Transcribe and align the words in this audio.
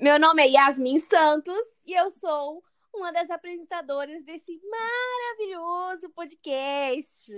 Meu 0.00 0.18
nome 0.18 0.42
é 0.42 0.50
Yasmin 0.50 0.98
Santos 0.98 1.54
e 1.86 1.92
eu 1.92 2.10
sou 2.10 2.62
uma 2.94 3.12
das 3.12 3.30
apresentadoras 3.30 4.24
desse 4.24 4.60
maravilhoso 4.68 6.10
podcast. 6.10 7.30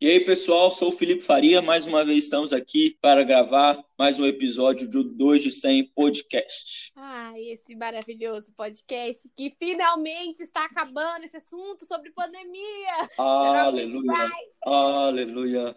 E 0.00 0.06
aí, 0.06 0.20
pessoal, 0.20 0.70
sou 0.70 0.90
o 0.90 0.92
Felipe 0.92 1.22
Faria. 1.22 1.62
Mais 1.62 1.86
uma 1.86 2.04
vez 2.04 2.24
estamos 2.24 2.52
aqui 2.52 2.98
para 3.00 3.22
gravar 3.22 3.82
mais 3.98 4.18
um 4.18 4.26
episódio 4.26 4.88
do 4.90 5.02
2 5.04 5.44
de 5.44 5.50
100 5.50 5.92
Podcast. 5.94 6.92
Ah, 6.96 7.32
esse 7.36 7.74
maravilhoso 7.74 8.52
podcast 8.54 9.30
que 9.34 9.54
finalmente 9.58 10.42
está 10.42 10.66
acabando 10.66 11.24
esse 11.24 11.36
assunto 11.36 11.86
sobre 11.86 12.10
pandemia. 12.10 13.10
Aleluia. 13.16 14.32
Aleluia. 14.64 15.76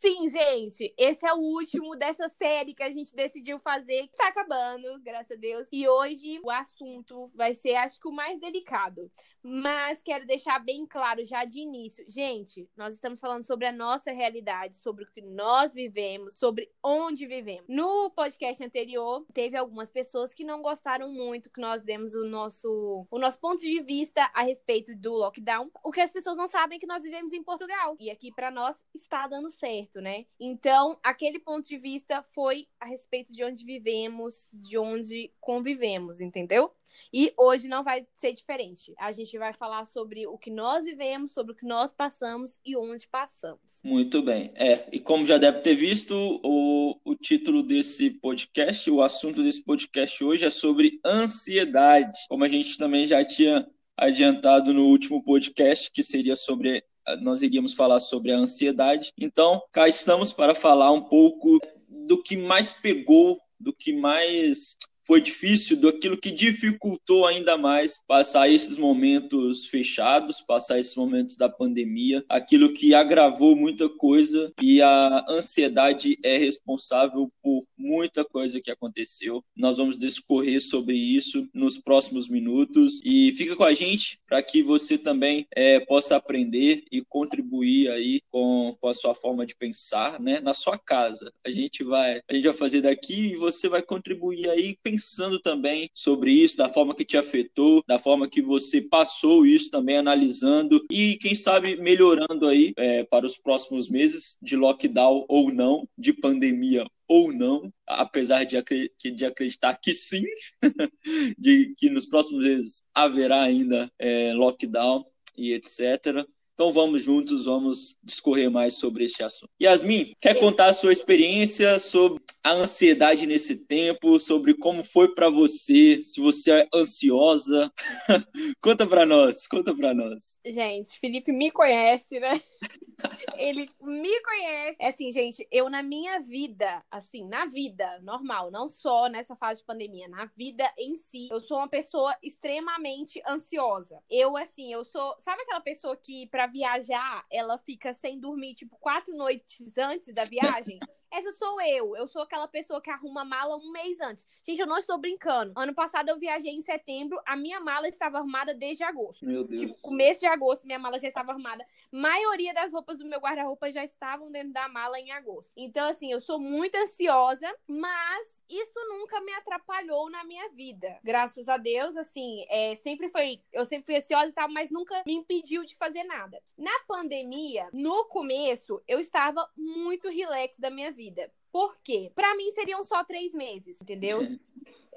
Sim, 0.00 0.28
gente, 0.28 0.94
esse 0.96 1.26
é 1.26 1.32
o 1.32 1.38
último 1.38 1.96
dessa 1.96 2.28
série 2.28 2.74
que 2.74 2.82
a 2.82 2.90
gente 2.90 3.14
decidiu 3.14 3.58
fazer, 3.58 4.06
que 4.08 4.16
tá 4.16 4.28
acabando, 4.28 5.00
graças 5.02 5.36
a 5.36 5.40
Deus. 5.40 5.68
E 5.72 5.88
hoje 5.88 6.40
o 6.42 6.50
assunto 6.50 7.30
vai 7.34 7.54
ser, 7.54 7.74
acho 7.76 8.00
que, 8.00 8.08
o 8.08 8.12
mais 8.12 8.38
delicado. 8.40 9.10
Mas 9.48 10.02
quero 10.02 10.26
deixar 10.26 10.58
bem 10.58 10.84
claro 10.84 11.24
já 11.24 11.44
de 11.44 11.60
início. 11.60 12.04
Gente, 12.08 12.68
nós 12.76 12.94
estamos 12.94 13.20
falando 13.20 13.44
sobre 13.46 13.64
a 13.64 13.70
nossa 13.70 14.10
realidade, 14.10 14.74
sobre 14.74 15.04
o 15.04 15.06
que 15.06 15.22
nós 15.22 15.72
vivemos, 15.72 16.36
sobre 16.36 16.68
onde 16.82 17.28
vivemos. 17.28 17.64
No 17.68 18.10
podcast 18.10 18.64
anterior, 18.64 19.24
teve 19.32 19.56
algumas 19.56 19.88
pessoas 19.88 20.34
que 20.34 20.42
não 20.42 20.60
gostaram 20.60 21.12
muito 21.12 21.48
que 21.48 21.60
nós 21.60 21.84
demos 21.84 22.12
o 22.16 22.24
nosso, 22.24 23.06
o 23.08 23.18
nosso 23.20 23.38
ponto 23.38 23.60
de 23.60 23.80
vista 23.82 24.28
a 24.34 24.42
respeito 24.42 24.96
do 24.96 25.12
lockdown. 25.12 25.70
O 25.84 25.92
que 25.92 26.00
as 26.00 26.12
pessoas 26.12 26.36
não 26.36 26.48
sabem 26.48 26.78
é 26.78 26.80
que 26.80 26.86
nós 26.86 27.04
vivemos 27.04 27.32
em 27.32 27.44
Portugal. 27.44 27.96
E 28.00 28.10
aqui 28.10 28.32
para 28.32 28.50
nós 28.50 28.84
está 28.92 29.28
dando 29.28 29.48
certo, 29.48 30.00
né? 30.00 30.26
Então, 30.40 30.98
aquele 31.04 31.38
ponto 31.38 31.68
de 31.68 31.78
vista 31.78 32.20
foi 32.34 32.66
a 32.80 32.86
respeito 32.86 33.32
de 33.32 33.44
onde 33.44 33.64
vivemos, 33.64 34.48
de 34.52 34.76
onde 34.76 35.32
convivemos, 35.40 36.20
entendeu? 36.20 36.74
E 37.12 37.32
hoje 37.38 37.68
não 37.68 37.84
vai 37.84 38.04
ser 38.16 38.32
diferente. 38.32 38.92
A 38.98 39.12
gente 39.12 39.35
vai 39.38 39.52
falar 39.52 39.84
sobre 39.84 40.26
o 40.26 40.38
que 40.38 40.50
nós 40.50 40.84
vivemos, 40.84 41.32
sobre 41.32 41.52
o 41.52 41.54
que 41.56 41.66
nós 41.66 41.92
passamos 41.92 42.58
e 42.64 42.76
onde 42.76 43.06
passamos. 43.08 43.78
Muito 43.82 44.22
bem. 44.22 44.52
É, 44.54 44.88
e 44.92 45.00
como 45.00 45.24
já 45.24 45.38
deve 45.38 45.58
ter 45.58 45.74
visto, 45.74 46.14
o, 46.42 46.98
o 47.04 47.14
título 47.14 47.62
desse 47.62 48.10
podcast, 48.10 48.90
o 48.90 49.02
assunto 49.02 49.42
desse 49.42 49.64
podcast 49.64 50.22
hoje 50.22 50.44
é 50.44 50.50
sobre 50.50 51.00
ansiedade. 51.04 52.18
Como 52.28 52.44
a 52.44 52.48
gente 52.48 52.76
também 52.76 53.06
já 53.06 53.24
tinha 53.24 53.66
adiantado 53.96 54.72
no 54.72 54.84
último 54.84 55.22
podcast, 55.22 55.90
que 55.90 56.02
seria 56.02 56.36
sobre 56.36 56.84
nós 57.20 57.42
iríamos 57.42 57.72
falar 57.72 58.00
sobre 58.00 58.32
a 58.32 58.36
ansiedade. 58.36 59.12
Então, 59.16 59.62
cá 59.72 59.88
estamos 59.88 60.32
para 60.32 60.54
falar 60.54 60.90
um 60.90 61.02
pouco 61.02 61.60
do 61.88 62.22
que 62.22 62.36
mais 62.36 62.72
pegou, 62.72 63.38
do 63.60 63.72
que 63.72 63.92
mais 63.92 64.76
foi 65.06 65.20
difícil, 65.20 65.80
daquilo 65.80 66.18
que 66.18 66.32
dificultou 66.32 67.26
ainda 67.26 67.56
mais 67.56 68.02
passar 68.06 68.50
esses 68.50 68.76
momentos 68.76 69.66
fechados, 69.66 70.40
passar 70.40 70.80
esses 70.80 70.96
momentos 70.96 71.36
da 71.36 71.48
pandemia, 71.48 72.24
aquilo 72.28 72.72
que 72.72 72.92
agravou 72.92 73.54
muita 73.54 73.88
coisa 73.88 74.52
e 74.60 74.82
a 74.82 75.24
ansiedade 75.28 76.18
é 76.24 76.36
responsável 76.36 77.28
por 77.40 77.64
muita 77.78 78.24
coisa 78.24 78.60
que 78.60 78.70
aconteceu. 78.70 79.44
Nós 79.56 79.76
vamos 79.76 79.96
discorrer 79.96 80.60
sobre 80.60 80.96
isso 80.96 81.48
nos 81.54 81.78
próximos 81.78 82.28
minutos 82.28 83.00
e 83.04 83.30
fica 83.32 83.54
com 83.54 83.64
a 83.64 83.74
gente 83.74 84.18
para 84.26 84.42
que 84.42 84.62
você 84.62 84.98
também 84.98 85.46
é, 85.54 85.78
possa 85.80 86.16
aprender 86.16 86.82
e 86.90 87.02
contribuir 87.04 87.90
aí 87.90 88.20
com, 88.28 88.76
com 88.80 88.88
a 88.88 88.94
sua 88.94 89.14
forma 89.14 89.46
de 89.46 89.54
pensar, 89.54 90.18
né, 90.18 90.40
na 90.40 90.52
sua 90.52 90.76
casa. 90.76 91.32
A 91.46 91.50
gente 91.50 91.84
vai 91.84 92.20
a 92.28 92.34
gente 92.34 92.44
vai 92.44 92.54
fazer 92.54 92.80
daqui 92.82 93.32
e 93.32 93.36
você 93.36 93.68
vai 93.68 93.82
contribuir 93.82 94.48
aí 94.48 94.76
pensando 94.82 94.95
pensando 94.96 95.38
também 95.38 95.90
sobre 95.92 96.32
isso, 96.32 96.56
da 96.56 96.70
forma 96.70 96.94
que 96.94 97.04
te 97.04 97.18
afetou, 97.18 97.82
da 97.86 97.98
forma 97.98 98.28
que 98.28 98.40
você 98.40 98.80
passou 98.80 99.44
isso 99.44 99.70
também, 99.70 99.98
analisando 99.98 100.82
e, 100.90 101.18
quem 101.18 101.34
sabe, 101.34 101.76
melhorando 101.76 102.46
aí 102.46 102.72
é, 102.78 103.04
para 103.04 103.26
os 103.26 103.36
próximos 103.36 103.90
meses 103.90 104.38
de 104.40 104.56
lockdown 104.56 105.26
ou 105.28 105.52
não, 105.52 105.86
de 105.98 106.14
pandemia 106.14 106.86
ou 107.06 107.30
não, 107.30 107.70
apesar 107.86 108.44
de, 108.44 108.56
acreditar 108.56 109.76
que 109.76 109.92
sim, 109.92 110.24
de 111.38 111.74
que 111.76 111.90
nos 111.90 112.06
próximos 112.06 112.42
meses 112.42 112.84
haverá 112.94 113.42
ainda 113.42 113.92
é, 113.98 114.32
lockdown 114.32 115.04
e 115.36 115.52
etc. 115.52 116.26
Então 116.56 116.72
vamos 116.72 117.02
juntos, 117.02 117.44
vamos 117.44 117.98
discorrer 118.02 118.50
mais 118.50 118.78
sobre 118.78 119.04
este 119.04 119.22
assunto. 119.22 119.50
Yasmin, 119.60 120.14
quer 120.18 120.40
contar 120.40 120.70
a 120.70 120.72
sua 120.72 120.90
experiência 120.90 121.78
sobre 121.78 122.22
a 122.42 122.52
ansiedade 122.52 123.26
nesse 123.26 123.66
tempo, 123.66 124.18
sobre 124.18 124.54
como 124.54 124.82
foi 124.82 125.14
para 125.14 125.28
você, 125.28 126.02
se 126.02 126.18
você 126.18 126.52
é 126.52 126.68
ansiosa? 126.74 127.70
conta 128.62 128.86
para 128.86 129.04
nós, 129.04 129.46
conta 129.46 129.74
para 129.76 129.92
nós. 129.92 130.40
Gente, 130.46 130.98
Felipe 130.98 131.30
me 131.30 131.50
conhece, 131.50 132.18
né? 132.18 132.40
Ele 133.36 133.68
me 133.82 134.22
conhece. 134.22 134.76
É 134.80 134.88
assim, 134.88 135.12
gente, 135.12 135.46
eu 135.50 135.68
na 135.68 135.82
minha 135.82 136.20
vida, 136.20 136.82
assim, 136.90 137.28
na 137.28 137.44
vida 137.44 138.00
normal, 138.00 138.50
não 138.50 138.68
só 138.68 139.08
nessa 139.08 139.36
fase 139.36 139.60
de 139.60 139.66
pandemia, 139.66 140.08
na 140.08 140.24
vida 140.36 140.72
em 140.78 140.96
si, 140.96 141.28
eu 141.30 141.42
sou 141.42 141.58
uma 141.58 141.68
pessoa 141.68 142.16
extremamente 142.22 143.22
ansiosa. 143.28 144.00
Eu, 144.08 144.36
assim, 144.36 144.72
eu 144.72 144.84
sou. 144.84 145.14
Sabe 145.20 145.42
aquela 145.42 145.60
pessoa 145.60 145.94
que, 145.96 146.26
para 146.28 146.45
viajar, 146.46 147.24
ela 147.30 147.58
fica 147.58 147.92
sem 147.92 148.18
dormir, 148.18 148.54
tipo, 148.54 148.76
quatro 148.78 149.16
noites 149.16 149.76
antes 149.78 150.12
da 150.12 150.24
viagem? 150.24 150.78
Essa 151.10 151.32
sou 151.32 151.60
eu. 151.62 151.96
Eu 151.96 152.06
sou 152.08 152.22
aquela 152.22 152.46
pessoa 152.48 152.80
que 152.80 152.90
arruma 152.90 153.24
mala 153.24 153.56
um 153.56 153.70
mês 153.70 154.00
antes. 154.00 154.26
Gente, 154.46 154.60
eu 154.60 154.66
não 154.66 154.78
estou 154.78 154.98
brincando. 154.98 155.52
Ano 155.56 155.74
passado 155.74 156.08
eu 156.08 156.18
viajei 156.18 156.50
em 156.50 156.60
setembro, 156.60 157.18
a 157.24 157.36
minha 157.36 157.60
mala 157.60 157.88
estava 157.88 158.18
arrumada 158.18 158.52
desde 158.52 158.84
agosto. 158.84 159.24
Meu 159.24 159.44
Deus. 159.44 159.62
Tipo, 159.62 159.82
começo 159.82 160.20
de 160.20 160.26
agosto, 160.26 160.66
minha 160.66 160.78
mala 160.78 160.98
já 160.98 161.08
estava 161.08 161.32
arrumada. 161.32 161.64
Maioria 161.92 162.52
das 162.52 162.72
roupas 162.72 162.98
do 162.98 163.06
meu 163.06 163.20
guarda-roupa 163.20 163.70
já 163.70 163.84
estavam 163.84 164.30
dentro 164.30 164.52
da 164.52 164.68
mala 164.68 164.98
em 164.98 165.10
agosto. 165.12 165.52
Então, 165.56 165.88
assim, 165.88 166.12
eu 166.12 166.20
sou 166.20 166.38
muito 166.38 166.76
ansiosa, 166.76 167.50
mas 167.66 168.35
isso 168.48 168.78
nunca 168.88 169.20
me 169.20 169.32
atrapalhou 169.32 170.10
na 170.10 170.24
minha 170.24 170.48
vida. 170.50 170.98
Graças 171.02 171.48
a 171.48 171.56
Deus, 171.56 171.96
assim, 171.96 172.44
é, 172.48 172.76
sempre 172.76 173.08
foi. 173.08 173.40
Eu 173.52 173.64
sempre 173.64 173.86
fui 173.86 173.96
ansiosa 173.96 174.28
e 174.28 174.32
tal, 174.32 174.48
mas 174.50 174.70
nunca 174.70 175.02
me 175.06 175.14
impediu 175.14 175.64
de 175.64 175.76
fazer 175.76 176.04
nada. 176.04 176.40
Na 176.56 176.78
pandemia, 176.86 177.68
no 177.72 178.04
começo, 178.06 178.82
eu 178.86 178.98
estava 179.00 179.48
muito 179.56 180.08
relax 180.08 180.58
da 180.58 180.70
minha 180.70 180.92
vida. 180.92 181.30
Por 181.56 181.78
quê? 181.82 182.12
Pra 182.14 182.34
mim 182.34 182.50
seriam 182.50 182.84
só 182.84 183.02
três 183.02 183.32
meses, 183.32 183.80
entendeu? 183.80 184.20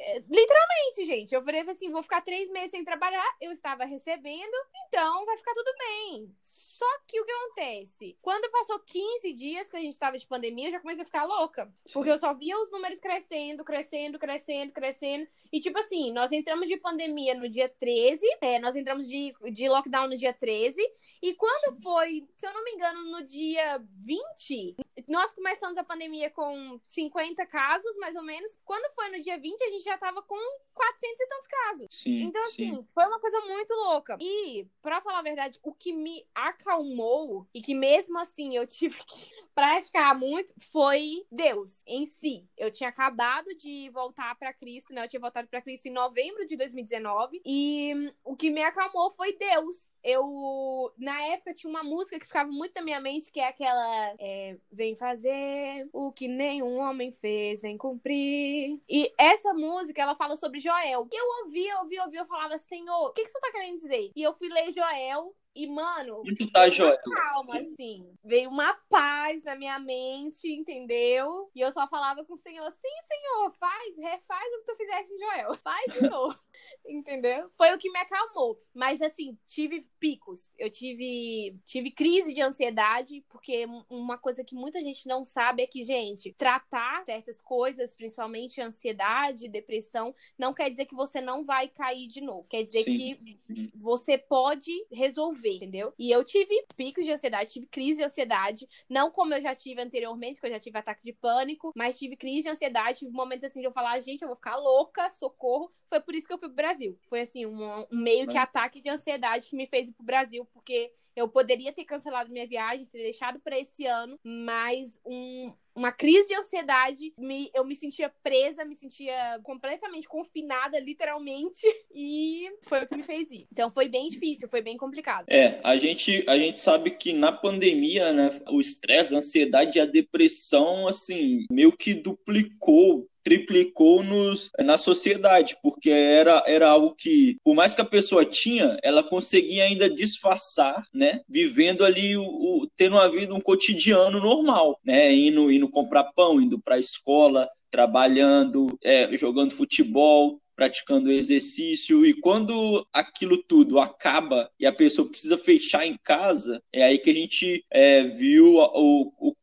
É, 0.01 0.19
literalmente, 0.19 1.05
gente. 1.05 1.35
Eu 1.35 1.43
falei 1.43 1.61
assim: 1.61 1.89
vou 1.89 2.01
ficar 2.03 2.21
três 2.21 2.49
meses 2.49 2.71
sem 2.71 2.83
trabalhar. 2.83 3.25
Eu 3.39 3.51
estava 3.51 3.85
recebendo, 3.85 4.55
então 4.87 5.25
vai 5.25 5.37
ficar 5.37 5.53
tudo 5.53 5.71
bem. 5.77 6.33
Só 6.41 6.85
que 7.05 7.19
o 7.19 7.25
que 7.25 7.31
acontece? 7.31 8.17
Quando 8.21 8.49
passou 8.49 8.79
15 8.79 9.33
dias 9.33 9.69
que 9.69 9.75
a 9.75 9.81
gente 9.81 9.91
estava 9.91 10.17
de 10.17 10.25
pandemia, 10.25 10.67
eu 10.67 10.71
já 10.71 10.79
comecei 10.79 11.03
a 11.03 11.05
ficar 11.05 11.25
louca. 11.25 11.69
Porque 11.91 12.09
eu 12.09 12.17
só 12.17 12.33
via 12.33 12.57
os 12.57 12.71
números 12.71 12.99
crescendo, 12.99 13.65
crescendo, 13.65 14.17
crescendo, 14.17 14.71
crescendo. 14.71 15.27
E, 15.51 15.59
tipo 15.59 15.77
assim, 15.77 16.13
nós 16.13 16.31
entramos 16.31 16.69
de 16.69 16.77
pandemia 16.77 17.35
no 17.35 17.49
dia 17.49 17.67
13, 17.67 18.25
é, 18.39 18.59
nós 18.59 18.77
entramos 18.77 19.09
de, 19.09 19.33
de 19.51 19.67
lockdown 19.67 20.07
no 20.07 20.15
dia 20.15 20.33
13. 20.33 20.81
E 21.21 21.33
quando 21.35 21.81
foi, 21.81 22.25
se 22.37 22.47
eu 22.47 22.53
não 22.53 22.63
me 22.63 22.71
engano, 22.71 23.11
no 23.11 23.25
dia 23.25 23.83
20, 24.05 24.77
nós 25.07 25.33
começamos 25.33 25.77
a 25.77 25.83
pandemia 25.83 26.29
com 26.29 26.79
50 26.87 27.45
casos, 27.45 27.95
mais 27.97 28.15
ou 28.15 28.23
menos. 28.23 28.51
Quando 28.65 28.93
foi 28.93 29.09
no 29.09 29.21
dia 29.21 29.37
20, 29.37 29.61
a 29.63 29.69
gente 29.69 29.83
já 29.83 29.97
tava 29.97 30.21
com 30.21 30.37
400 30.73 31.19
e 31.19 31.27
tantos 31.27 31.47
casos. 31.47 31.87
Sim, 31.89 32.23
então, 32.23 32.41
assim, 32.43 32.75
sim. 32.75 32.87
foi 32.93 33.05
uma 33.05 33.19
coisa 33.19 33.39
muito 33.41 33.73
louca. 33.73 34.17
E, 34.19 34.67
pra 34.81 35.01
falar 35.01 35.19
a 35.19 35.23
verdade, 35.23 35.59
o 35.63 35.73
que 35.73 35.93
me 35.93 36.25
acalmou 36.33 37.47
e 37.53 37.61
que 37.61 37.75
mesmo 37.75 38.17
assim 38.17 38.55
eu 38.55 38.65
tive 38.67 38.97
que 38.97 39.29
praticar 39.53 40.17
muito 40.17 40.53
foi 40.71 41.25
Deus 41.31 41.81
em 41.85 42.05
si. 42.05 42.47
Eu 42.57 42.71
tinha 42.71 42.89
acabado 42.89 43.47
de 43.55 43.89
voltar 43.89 44.35
para 44.35 44.53
Cristo, 44.53 44.93
né? 44.93 45.03
Eu 45.03 45.09
tinha 45.09 45.19
voltado 45.19 45.47
para 45.47 45.61
Cristo 45.61 45.87
em 45.87 45.91
novembro 45.91 46.47
de 46.47 46.55
2019 46.55 47.41
e 47.45 48.13
o 48.23 48.35
que 48.35 48.49
me 48.49 48.63
acalmou 48.63 49.11
foi 49.11 49.35
Deus 49.35 49.87
eu 50.03 50.93
na 50.97 51.21
época 51.23 51.53
tinha 51.53 51.69
uma 51.69 51.83
música 51.83 52.19
que 52.19 52.25
ficava 52.25 52.49
muito 52.51 52.73
na 52.75 52.81
minha 52.81 52.99
mente 52.99 53.31
que 53.31 53.39
é 53.39 53.47
aquela 53.47 54.15
é, 54.19 54.57
vem 54.71 54.95
fazer 54.95 55.87
o 55.91 56.11
que 56.11 56.27
nenhum 56.27 56.79
homem 56.79 57.11
fez 57.11 57.61
vem 57.61 57.77
cumprir 57.77 58.79
e 58.89 59.13
essa 59.17 59.53
música 59.53 60.01
ela 60.01 60.15
fala 60.15 60.35
sobre 60.35 60.59
Joel. 60.59 61.07
E 61.11 61.15
eu 61.15 61.43
ouvia 61.43 61.79
ouvia 61.79 62.03
ouvia 62.03 62.19
eu 62.21 62.25
falava 62.25 62.57
Senhor 62.57 63.07
o 63.07 63.13
que 63.13 63.25
que 63.25 63.31
você 63.31 63.39
tá 63.39 63.51
querendo 63.51 63.77
dizer? 63.77 64.11
E 64.15 64.21
eu 64.21 64.33
fui 64.33 64.49
ler 64.49 64.71
Joel 64.71 65.33
e, 65.55 65.67
mano, 65.67 66.21
Onde 66.21 66.51
tá, 66.51 66.69
Joel? 66.69 66.97
calma, 67.03 67.57
assim. 67.57 68.13
Veio 68.23 68.49
uma 68.49 68.73
paz 68.89 69.43
na 69.43 69.55
minha 69.55 69.79
mente, 69.79 70.47
entendeu? 70.47 71.49
E 71.55 71.59
eu 71.59 71.71
só 71.71 71.87
falava 71.87 72.23
com 72.23 72.33
o 72.33 72.37
Senhor, 72.37 72.71
sim, 72.71 73.07
Senhor, 73.07 73.51
faz 73.59 73.97
refaz 73.97 74.53
o 74.53 74.59
que 74.59 74.65
tu 74.65 74.77
fizeste 74.77 75.13
em 75.13 75.19
Joel. 75.19 75.55
Faz 75.55 75.93
de 75.93 76.01
novo. 76.09 76.39
Entendeu? 76.87 77.49
Foi 77.57 77.73
o 77.73 77.77
que 77.77 77.89
me 77.91 77.99
acalmou. 77.99 78.61
Mas 78.73 79.01
assim, 79.01 79.37
tive 79.45 79.87
picos. 79.99 80.51
Eu 80.57 80.69
tive 80.69 81.57
tive 81.65 81.91
crise 81.91 82.33
de 82.33 82.41
ansiedade, 82.41 83.23
porque 83.29 83.65
uma 83.89 84.17
coisa 84.17 84.43
que 84.43 84.55
muita 84.55 84.81
gente 84.81 85.07
não 85.07 85.25
sabe 85.25 85.63
é 85.63 85.67
que, 85.67 85.83
gente, 85.83 86.33
tratar 86.33 87.03
certas 87.05 87.41
coisas, 87.41 87.95
principalmente 87.95 88.61
ansiedade, 88.61 89.49
depressão, 89.49 90.13
não 90.37 90.53
quer 90.53 90.69
dizer 90.69 90.85
que 90.85 90.95
você 90.95 91.19
não 91.19 91.43
vai 91.43 91.67
cair 91.67 92.07
de 92.07 92.21
novo. 92.21 92.47
Quer 92.49 92.63
dizer 92.63 92.83
Sim. 92.83 93.15
que 93.15 93.71
você 93.75 94.17
pode 94.17 94.71
resolver, 94.91 95.38
entendeu? 95.47 95.93
E 95.97 96.11
eu 96.11 96.23
tive 96.23 96.65
picos 96.75 97.05
de 97.05 97.11
ansiedade, 97.11 97.51
tive 97.51 97.65
crise 97.67 97.99
de 97.99 98.05
ansiedade, 98.05 98.67
não 98.89 99.11
como 99.11 99.33
eu 99.33 99.41
já 99.41 99.55
tive 99.55 99.81
anteriormente, 99.81 100.39
que 100.39 100.45
eu 100.45 100.51
já 100.51 100.59
tive 100.59 100.77
ataque 100.77 101.03
de 101.03 101.13
pânico, 101.13 101.71
mas 101.75 101.97
tive 101.97 102.15
crise 102.15 102.43
de 102.43 102.49
ansiedade, 102.49 102.99
tive 102.99 103.11
momentos 103.11 103.45
assim 103.45 103.59
de 103.59 103.67
eu 103.67 103.71
falar, 103.71 103.99
gente, 104.01 104.21
eu 104.21 104.27
vou 104.27 104.37
ficar 104.37 104.55
louca, 104.55 105.09
socorro. 105.11 105.71
Foi 105.89 105.99
por 105.99 106.13
isso 106.13 106.27
que 106.27 106.33
eu 106.33 106.37
fui 106.37 106.49
pro 106.49 106.55
Brasil. 106.55 106.97
Foi 107.09 107.21
assim, 107.21 107.45
um, 107.45 107.85
um 107.91 107.97
meio 107.97 108.27
que 108.27 108.37
ataque 108.37 108.79
de 108.79 108.89
ansiedade 108.89 109.47
que 109.47 109.55
me 109.55 109.67
fez 109.67 109.89
ir 109.89 109.93
pro 109.93 110.05
Brasil, 110.05 110.45
porque 110.53 110.91
eu 111.19 111.27
poderia 111.27 111.73
ter 111.73 111.83
cancelado 111.83 112.31
minha 112.31 112.47
viagem, 112.47 112.85
ter 112.85 112.99
deixado 112.99 113.39
para 113.39 113.59
esse 113.59 113.85
ano, 113.85 114.17
mas 114.23 114.97
um, 115.05 115.53
uma 115.75 115.91
crise 115.91 116.29
de 116.29 116.35
ansiedade, 116.35 117.13
me, 117.17 117.51
eu 117.53 117.65
me 117.65 117.75
sentia 117.75 118.11
presa, 118.23 118.63
me 118.63 118.75
sentia 118.75 119.39
completamente 119.43 120.07
confinada, 120.07 120.79
literalmente, 120.79 121.61
e 121.93 122.49
foi 122.63 122.83
o 122.83 122.87
que 122.87 122.95
me 122.95 123.03
fez 123.03 123.29
ir. 123.31 123.47
Então 123.51 123.69
foi 123.69 123.89
bem 123.89 124.07
difícil, 124.07 124.47
foi 124.47 124.61
bem 124.61 124.77
complicado. 124.77 125.25
É, 125.27 125.59
a 125.61 125.75
gente, 125.75 126.23
a 126.27 126.37
gente 126.37 126.59
sabe 126.59 126.91
que 126.91 127.11
na 127.11 127.31
pandemia, 127.31 128.13
né, 128.13 128.29
o 128.49 128.61
estresse, 128.61 129.13
a 129.13 129.17
ansiedade 129.17 129.77
e 129.77 129.81
a 129.81 129.85
depressão, 129.85 130.87
assim, 130.87 131.45
meio 131.51 131.75
que 131.75 131.93
duplicou 131.93 133.09
triplicou 133.29 134.01
nos, 134.01 134.49
na 134.57 134.75
sociedade, 134.75 135.55
porque 135.61 135.91
era, 135.91 136.43
era 136.47 136.67
algo 136.67 136.95
que, 136.95 137.37
por 137.43 137.53
mais 137.53 137.75
que 137.75 137.81
a 137.81 137.85
pessoa 137.85 138.25
tinha, 138.25 138.79
ela 138.81 139.03
conseguia 139.03 139.65
ainda 139.65 139.87
disfarçar, 139.87 140.83
né? 140.91 141.21
Vivendo 141.29 141.85
ali, 141.85 142.17
o, 142.17 142.23
o 142.23 142.67
tendo 142.75 142.95
uma 142.95 143.07
vida, 143.07 143.35
um 143.35 143.39
cotidiano 143.39 144.19
normal, 144.19 144.79
né? 144.83 145.13
Indo, 145.13 145.51
indo 145.51 145.69
comprar 145.69 146.05
pão, 146.15 146.41
indo 146.41 146.59
para 146.59 146.75
a 146.75 146.79
escola, 146.79 147.47
trabalhando, 147.69 148.75
é, 148.83 149.15
jogando 149.15 149.53
futebol, 149.53 150.41
praticando 150.55 151.11
exercício 151.11 152.05
e 152.05 152.13
quando 152.13 152.85
aquilo 152.91 153.41
tudo 153.43 153.79
acaba 153.79 154.49
e 154.59 154.65
a 154.65 154.73
pessoa 154.73 155.07
precisa 155.07 155.37
fechar 155.37 155.85
em 155.87 155.95
casa, 156.03 156.61
é 156.73 156.83
aí 156.83 156.97
que 156.97 157.09
a 157.09 157.13
gente 157.13 157.63
é, 157.71 158.03
viu 158.03 158.55
o, 158.55 159.13
o, 159.17 159.33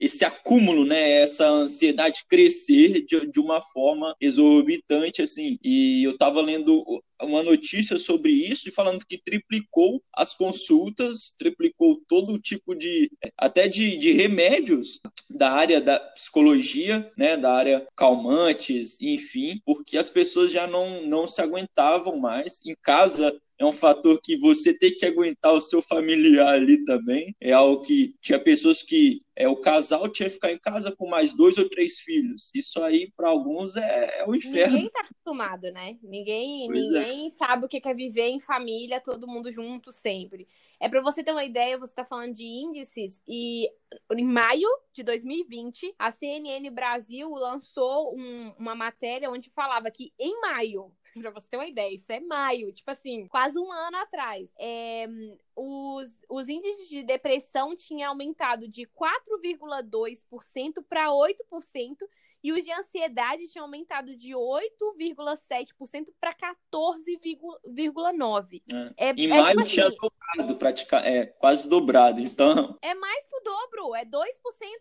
esse 0.00 0.24
acúmulo, 0.24 0.84
né, 0.84 1.22
essa 1.22 1.48
ansiedade 1.48 2.24
crescer 2.28 3.04
de, 3.04 3.26
de 3.30 3.40
uma 3.40 3.60
forma 3.60 4.14
exorbitante, 4.20 5.22
assim. 5.22 5.58
E 5.62 6.04
eu 6.04 6.12
estava 6.12 6.40
lendo 6.40 6.84
uma 7.22 7.42
notícia 7.42 7.98
sobre 7.98 8.30
isso 8.32 8.68
e 8.68 8.72
falando 8.72 9.04
que 9.06 9.18
triplicou 9.18 10.02
as 10.14 10.34
consultas, 10.34 11.34
triplicou 11.38 12.00
todo 12.08 12.40
tipo 12.40 12.74
de 12.74 13.10
até 13.38 13.68
de, 13.68 13.96
de 13.96 14.12
remédios 14.12 15.00
da 15.30 15.50
área 15.50 15.80
da 15.80 15.98
psicologia, 15.98 17.10
né, 17.16 17.36
da 17.36 17.52
área 17.52 17.86
calmantes, 17.96 19.00
enfim, 19.00 19.60
porque 19.64 19.96
as 19.96 20.10
pessoas 20.10 20.52
já 20.52 20.66
não, 20.66 21.06
não 21.06 21.26
se 21.26 21.40
aguentavam 21.40 22.16
mais 22.18 22.60
em 22.64 22.74
casa 22.82 23.34
é 23.58 23.64
um 23.64 23.72
fator 23.72 24.20
que 24.22 24.36
você 24.36 24.76
tem 24.78 24.94
que 24.94 25.06
aguentar 25.06 25.52
o 25.52 25.60
seu 25.60 25.80
familiar 25.80 26.54
ali 26.54 26.84
também. 26.84 27.34
É 27.40 27.52
algo 27.52 27.82
que 27.82 28.14
tinha 28.20 28.38
pessoas 28.38 28.82
que 28.82 29.22
é, 29.36 29.46
o 29.46 29.60
casal 29.60 30.08
tinha 30.08 30.30
que 30.30 30.36
ficar 30.36 30.50
em 30.50 30.58
casa 30.58 30.96
com 30.96 31.06
mais 31.06 31.34
dois 31.34 31.58
ou 31.58 31.68
três 31.68 31.98
filhos. 32.00 32.50
Isso 32.54 32.82
aí, 32.82 33.12
para 33.14 33.28
alguns, 33.28 33.76
é, 33.76 34.20
é 34.20 34.26
o 34.26 34.34
inferno. 34.34 34.74
Ninguém 34.74 34.90
tá 34.90 35.00
acostumado, 35.00 35.70
né? 35.70 35.98
Ninguém, 36.02 36.66
ninguém 36.68 37.28
é. 37.28 37.30
sabe 37.36 37.66
o 37.66 37.68
que 37.68 37.86
é 37.86 37.94
viver 37.94 38.28
em 38.28 38.40
família, 38.40 38.98
todo 38.98 39.26
mundo 39.26 39.52
junto 39.52 39.92
sempre. 39.92 40.48
É 40.80 40.88
para 40.88 41.02
você 41.02 41.22
ter 41.22 41.32
uma 41.32 41.44
ideia, 41.44 41.78
você 41.78 41.94
tá 41.94 42.04
falando 42.04 42.32
de 42.32 42.44
índices, 42.44 43.20
e 43.28 43.70
em 44.12 44.24
maio 44.24 44.68
de 44.94 45.02
2020, 45.02 45.94
a 45.98 46.10
CNN 46.10 46.70
Brasil 46.70 47.28
lançou 47.30 48.14
um, 48.16 48.54
uma 48.58 48.74
matéria 48.74 49.30
onde 49.30 49.50
falava 49.50 49.90
que 49.90 50.12
em 50.18 50.40
maio 50.40 50.92
pra 51.20 51.30
você 51.30 51.48
ter 51.48 51.56
uma 51.56 51.66
ideia, 51.66 51.94
isso 51.94 52.12
é 52.12 52.20
maio, 52.20 52.72
tipo 52.72 52.90
assim, 52.90 53.26
quase 53.26 53.58
um 53.58 53.70
ano 53.70 53.96
atrás. 53.98 54.48
É, 54.58 55.06
os, 55.54 56.14
os 56.28 56.48
índices 56.48 56.88
de 56.88 57.02
depressão 57.02 57.74
tinham 57.74 58.10
aumentado 58.10 58.68
de 58.68 58.86
4,2% 59.26 60.84
para 60.88 61.08
8%, 61.08 61.96
e 62.42 62.52
os 62.52 62.64
de 62.64 62.72
ansiedade 62.72 63.50
tinham 63.50 63.64
aumentado 63.64 64.16
de 64.16 64.30
8,7% 64.30 66.06
para 66.20 66.32
14,9%. 66.32 68.62
É. 68.98 69.08
É, 69.08 69.12
em 69.16 69.26
é, 69.26 69.28
maio 69.28 69.58
tipo 69.58 69.68
tinha 69.68 69.86
assim, 69.86 69.96
dobrado, 69.96 70.56
praticar, 70.56 71.04
é, 71.04 71.26
quase 71.26 71.68
dobrado, 71.68 72.20
então... 72.20 72.78
É 72.80 72.94
mais 72.94 73.26
que 73.26 73.36
o 73.36 73.40
dobro, 73.40 73.94
é 73.94 74.04
2% 74.04 74.10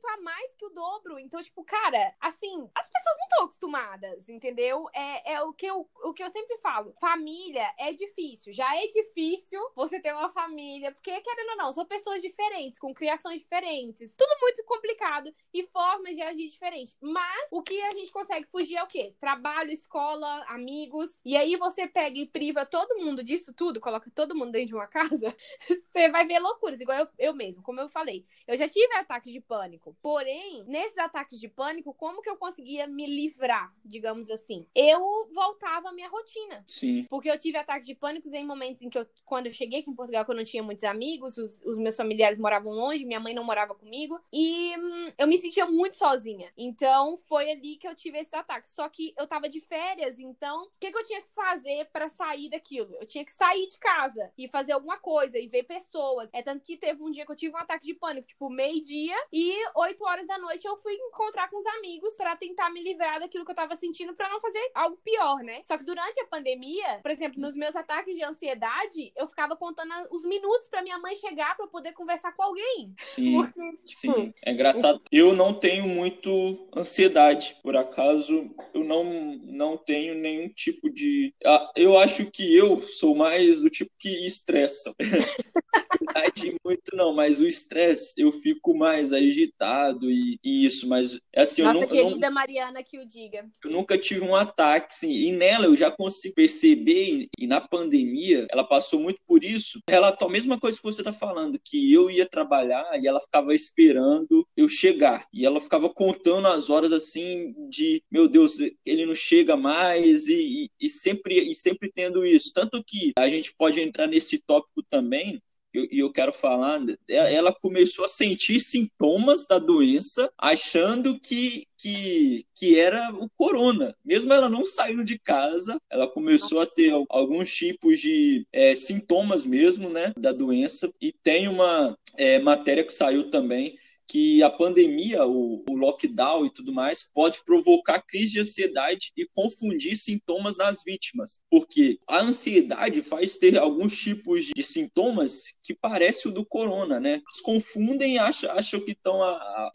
a 0.09 0.21
mais 0.21 0.53
que 0.55 0.65
o 0.65 0.69
dobro. 0.69 1.19
Então, 1.19 1.41
tipo, 1.41 1.63
cara, 1.63 2.13
assim, 2.19 2.69
as 2.75 2.89
pessoas 2.89 3.17
não 3.17 3.25
estão 3.25 3.45
acostumadas, 3.45 4.27
entendeu? 4.29 4.87
É, 4.93 5.33
é 5.33 5.41
o, 5.43 5.53
que 5.53 5.65
eu, 5.65 5.89
o 6.03 6.13
que 6.13 6.23
eu 6.23 6.29
sempre 6.29 6.57
falo. 6.59 6.93
Família 6.99 7.73
é 7.79 7.93
difícil. 7.93 8.53
Já 8.53 8.75
é 8.75 8.87
difícil 8.87 9.59
você 9.75 9.99
ter 9.99 10.13
uma 10.13 10.29
família, 10.29 10.91
porque, 10.91 11.19
querendo 11.21 11.49
ou 11.51 11.57
não, 11.57 11.73
são 11.73 11.85
pessoas 11.85 12.21
diferentes, 12.21 12.79
com 12.79 12.93
criações 12.93 13.39
diferentes. 13.39 14.13
Tudo 14.15 14.34
muito 14.39 14.63
complicado 14.65 15.33
e 15.53 15.63
formas 15.63 16.15
de 16.15 16.21
agir 16.21 16.49
diferentes. 16.49 16.95
Mas 17.01 17.47
o 17.51 17.61
que 17.61 17.79
a 17.81 17.91
gente 17.91 18.11
consegue 18.11 18.47
fugir 18.51 18.75
é 18.75 18.83
o 18.83 18.87
quê? 18.87 19.15
Trabalho, 19.19 19.71
escola, 19.71 20.43
amigos. 20.47 21.19
E 21.23 21.35
aí 21.35 21.55
você 21.55 21.87
pega 21.87 22.17
e 22.17 22.25
priva 22.25 22.65
todo 22.65 22.97
mundo 23.03 23.23
disso 23.23 23.53
tudo, 23.53 23.79
coloca 23.79 24.11
todo 24.13 24.35
mundo 24.35 24.51
dentro 24.51 24.67
de 24.67 24.75
uma 24.75 24.87
casa, 24.87 25.35
você 25.91 26.09
vai 26.09 26.25
ver 26.25 26.39
loucuras, 26.39 26.79
igual 26.79 26.99
eu, 26.99 27.07
eu 27.17 27.33
mesmo, 27.33 27.61
como 27.61 27.79
eu 27.79 27.89
falei. 27.89 28.25
Eu 28.47 28.57
já 28.57 28.67
tive 28.67 28.93
ataques 28.95 29.31
de 29.31 29.41
pânico. 29.41 29.95
Porém, 30.01 30.63
nesses 30.65 30.97
ataques 30.97 31.39
de 31.39 31.47
pânico, 31.47 31.93
como 31.93 32.21
que 32.21 32.29
eu 32.29 32.37
conseguia 32.37 32.87
me 32.87 33.05
livrar, 33.05 33.73
digamos 33.83 34.29
assim? 34.29 34.67
Eu 34.75 35.29
voltava 35.33 35.89
à 35.89 35.93
minha 35.93 36.09
rotina. 36.09 36.63
Sim. 36.67 37.05
Porque 37.09 37.29
eu 37.29 37.39
tive 37.39 37.57
ataques 37.57 37.87
de 37.87 37.95
pânico 37.95 38.27
em 38.33 38.45
momentos 38.45 38.81
em 38.81 38.89
que 38.89 38.97
eu, 38.97 39.07
quando 39.23 39.47
eu 39.47 39.53
cheguei 39.53 39.79
aqui 39.79 39.89
em 39.89 39.95
Portugal, 39.95 40.25
que 40.25 40.31
eu 40.31 40.35
não 40.35 40.43
tinha 40.43 40.63
muitos 40.63 40.83
amigos, 40.83 41.37
os, 41.37 41.61
os 41.63 41.77
meus 41.77 41.95
familiares 41.95 42.37
moravam 42.37 42.73
longe, 42.73 43.05
minha 43.05 43.19
mãe 43.19 43.33
não 43.33 43.43
morava 43.43 43.73
comigo, 43.75 44.19
e 44.31 44.75
hum, 44.77 45.13
eu 45.17 45.27
me 45.27 45.37
sentia 45.37 45.65
muito 45.65 45.95
sozinha. 45.95 46.51
Então, 46.57 47.17
foi 47.27 47.51
ali 47.51 47.77
que 47.77 47.87
eu 47.87 47.95
tive 47.95 48.19
esse 48.19 48.35
ataque. 48.35 48.69
Só 48.69 48.87
que 48.89 49.13
eu 49.17 49.27
tava 49.27 49.49
de 49.49 49.59
férias, 49.61 50.19
então 50.19 50.63
o 50.63 50.71
que, 50.79 50.91
que 50.91 50.97
eu 50.97 51.05
tinha 51.05 51.21
que 51.21 51.33
fazer 51.33 51.85
para 51.91 52.09
sair 52.09 52.49
daquilo? 52.49 52.95
Eu 52.95 53.05
tinha 53.05 53.23
que 53.23 53.31
sair 53.31 53.67
de 53.67 53.77
casa 53.77 54.31
e 54.37 54.47
fazer 54.47 54.73
alguma 54.73 54.97
coisa 54.97 55.37
e 55.37 55.47
ver 55.47 55.63
pessoas. 55.63 56.29
É 56.33 56.41
tanto 56.41 56.63
que 56.63 56.77
teve 56.77 57.01
um 57.01 57.11
dia 57.11 57.25
que 57.25 57.31
eu 57.31 57.35
tive 57.35 57.53
um 57.53 57.59
ataque 57.59 57.87
de 57.87 57.93
pânico, 57.93 58.27
tipo, 58.27 58.49
meio-dia 58.49 59.15
e 59.31 59.53
8 59.75 60.03
horas 60.03 60.27
da 60.27 60.37
noite 60.37 60.65
eu 60.67 60.77
fui 60.77 60.93
encontrar 60.93 61.49
com 61.49 61.57
os 61.57 61.65
amigos 61.65 62.15
para 62.15 62.35
tentar 62.35 62.69
me 62.69 62.81
livrar 62.81 63.19
daquilo 63.19 63.45
que 63.45 63.51
eu 63.51 63.55
tava 63.55 63.75
sentindo 63.75 64.13
para 64.15 64.29
não 64.29 64.39
fazer 64.39 64.71
algo 64.73 64.97
pior, 64.97 65.37
né? 65.43 65.61
Só 65.63 65.77
que 65.77 65.83
durante 65.83 66.19
a 66.21 66.27
pandemia, 66.27 66.99
por 67.01 67.11
exemplo, 67.11 67.39
nos 67.39 67.55
meus 67.55 67.75
ataques 67.75 68.15
de 68.15 68.23
ansiedade, 68.23 69.11
eu 69.15 69.27
ficava 69.27 69.55
contando 69.55 69.93
os 70.11 70.25
minutos 70.25 70.67
para 70.67 70.81
minha 70.81 70.97
mãe 70.99 71.15
chegar 71.15 71.55
para 71.55 71.67
poder 71.67 71.93
conversar 71.93 72.31
com 72.33 72.43
alguém. 72.43 72.93
Sim. 72.99 73.35
Porque, 73.53 73.77
tipo, 73.85 73.95
sim. 73.95 74.14
É 74.43 74.51
engraçado. 74.51 75.01
Eu 75.11 75.33
não 75.33 75.53
tenho 75.53 75.87
muito 75.87 76.69
ansiedade. 76.75 77.55
Por 77.61 77.75
acaso, 77.75 78.49
eu 78.73 78.83
não, 78.83 79.39
não 79.43 79.77
tenho 79.77 80.15
nenhum 80.15 80.49
tipo 80.49 80.89
de. 80.89 81.33
Ah, 81.45 81.71
eu 81.75 81.97
acho 81.97 82.29
que 82.31 82.55
eu 82.55 82.81
sou 82.81 83.15
mais 83.15 83.61
do 83.61 83.69
tipo 83.69 83.91
que 83.99 84.25
estressa. 84.25 84.93
ansiedade 85.75 86.55
muito 86.63 86.95
não, 86.95 87.13
mas 87.13 87.39
o 87.39 87.47
estresse 87.47 88.13
eu 88.17 88.31
fico 88.31 88.75
mais 88.75 89.13
agitado 89.13 90.09
e, 90.09 90.39
e 90.43 90.65
isso, 90.65 90.87
mas 90.87 91.19
assim, 91.35 91.63
Nossa, 91.63 91.77
eu 91.77 91.81
nunca. 91.81 91.95
querida 91.95 92.27
não, 92.27 92.33
Mariana 92.33 92.83
que 92.83 92.99
o 92.99 93.05
diga. 93.05 93.47
Eu 93.63 93.71
nunca 93.71 93.97
tive 93.97 94.21
um 94.21 94.35
ataque, 94.35 94.95
sim, 94.95 95.11
e 95.11 95.31
nela 95.31 95.65
eu 95.65 95.75
já 95.75 95.91
consigo 95.91 96.35
perceber, 96.35 97.27
e 97.37 97.47
na 97.47 97.61
pandemia, 97.61 98.47
ela 98.51 98.63
passou 98.63 98.99
muito 98.99 99.19
por 99.27 99.43
isso. 99.43 99.79
Relatou 99.89 100.27
a 100.27 100.31
mesma 100.31 100.59
coisa 100.59 100.77
que 100.77 100.83
você 100.83 101.03
tá 101.03 101.13
falando, 101.13 101.59
que 101.63 101.91
eu 101.91 102.09
ia 102.09 102.27
trabalhar 102.27 102.85
e 103.01 103.07
ela 103.07 103.19
ficava 103.19 103.53
esperando 103.53 104.45
eu 104.55 104.67
chegar. 104.67 105.27
E 105.33 105.45
ela 105.45 105.59
ficava 105.59 105.89
contando 105.89 106.47
as 106.47 106.69
horas 106.69 106.91
assim 106.91 107.53
de, 107.69 108.01
meu 108.11 108.27
Deus, 108.27 108.57
ele 108.85 109.05
não 109.05 109.15
chega 109.15 109.55
mais 109.55 110.27
e, 110.27 110.65
e, 110.65 110.69
e 110.79 110.89
sempre 110.89 111.35
e 111.49 111.53
sempre 111.53 111.91
tendo 111.93 112.25
isso. 112.25 112.51
Tanto 112.53 112.83
que 112.85 113.13
a 113.17 113.29
gente 113.29 113.53
pode 113.57 113.81
entrar 113.81 114.07
nesse 114.07 114.39
tópico 114.39 114.83
também 114.89 115.41
e 115.75 115.99
eu, 115.99 116.05
eu, 116.05 116.11
quero 116.11 116.31
falar, 116.31 116.81
ela 117.07 117.53
começou 117.53 118.05
a 118.05 118.09
sentir 118.09 118.59
sintomas 118.59 119.45
da 119.47 119.59
doença, 119.59 120.31
achando 120.37 121.19
que, 121.19 121.65
que, 121.77 122.45
que 122.55 122.79
era 122.79 123.13
o 123.13 123.29
corona. 123.37 123.95
Mesmo 124.03 124.31
ela 124.33 124.49
não 124.49 124.65
saindo 124.65 125.03
de 125.03 125.19
casa, 125.19 125.77
ela 125.89 126.07
começou 126.07 126.61
a 126.61 126.65
ter 126.65 126.93
alguns 127.09 127.53
tipos 127.53 127.99
de 127.99 128.45
é, 128.51 128.75
sintomas 128.75 129.45
mesmo, 129.45 129.89
né, 129.89 130.13
da 130.17 130.31
doença. 130.31 130.91
E 131.01 131.11
tem 131.11 131.47
uma 131.47 131.97
é, 132.17 132.39
matéria 132.39 132.83
que 132.83 132.93
saiu 132.93 133.29
também 133.29 133.77
que 134.07 134.41
a 134.43 134.49
pandemia, 134.49 135.25
o, 135.25 135.63
o, 135.69 135.75
lockdown 135.75 136.45
e 136.45 136.49
tudo 136.49 136.73
mais, 136.73 137.03
pode 137.11 137.43
provocar 137.43 138.01
crise 138.01 138.33
de 138.33 138.39
ansiedade 138.41 139.11
e 139.17 139.27
confundir 139.33 139.97
sintomas 139.97 140.55
nas 140.57 140.83
vítimas, 140.83 141.39
porque 141.49 141.99
a 142.07 142.21
ansiedade 142.21 143.01
faz 143.01 143.37
ter 143.37 143.57
alguns 143.57 143.97
tipos 143.97 144.45
de 144.45 144.63
sintomas 144.63 145.57
que 145.63 145.73
parece 145.73 146.27
o 146.27 146.31
do 146.31 146.45
corona, 146.45 146.99
né? 146.99 147.13
Eles 147.13 147.41
confundem, 147.41 148.17
acham, 148.17 148.51
acham 148.51 148.79
que 148.79 148.91
estão 148.91 149.19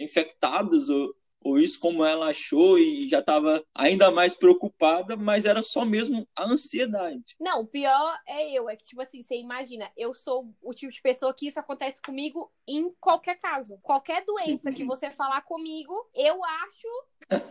infectados 0.01 0.89
ou, 0.89 1.15
ou 1.43 1.59
isso 1.59 1.81
como 1.81 2.05
ela 2.05 2.29
achou 2.29 2.79
e 2.79 3.09
já 3.09 3.21
estava 3.21 3.65
ainda 3.75 4.11
mais 4.11 4.37
preocupada, 4.37 5.17
mas 5.17 5.45
era 5.45 5.63
só 5.63 5.85
mesmo 5.85 6.29
a 6.37 6.45
ansiedade. 6.45 7.37
Não, 7.41 7.63
o 7.63 7.67
pior 7.67 8.19
é 8.27 8.51
eu, 8.51 8.69
é 8.69 8.77
que 8.77 8.85
tipo 8.85 9.01
assim, 9.01 9.23
você 9.23 9.37
imagina, 9.37 9.91
eu 9.97 10.15
sou 10.15 10.53
o 10.63 10.75
tipo 10.75 10.93
de 10.93 11.01
pessoa 11.01 11.35
que 11.35 11.47
isso 11.49 11.59
acontece 11.59 12.01
comigo 12.03 12.51
em 12.67 12.93
qualquer 13.01 13.39
caso. 13.39 13.79
Qualquer 13.83 14.25
doença 14.25 14.71
que 14.73 14.85
você 14.85 15.11
falar 15.11 15.43
comigo, 15.43 15.93
eu 16.15 16.45
acho 16.45 16.89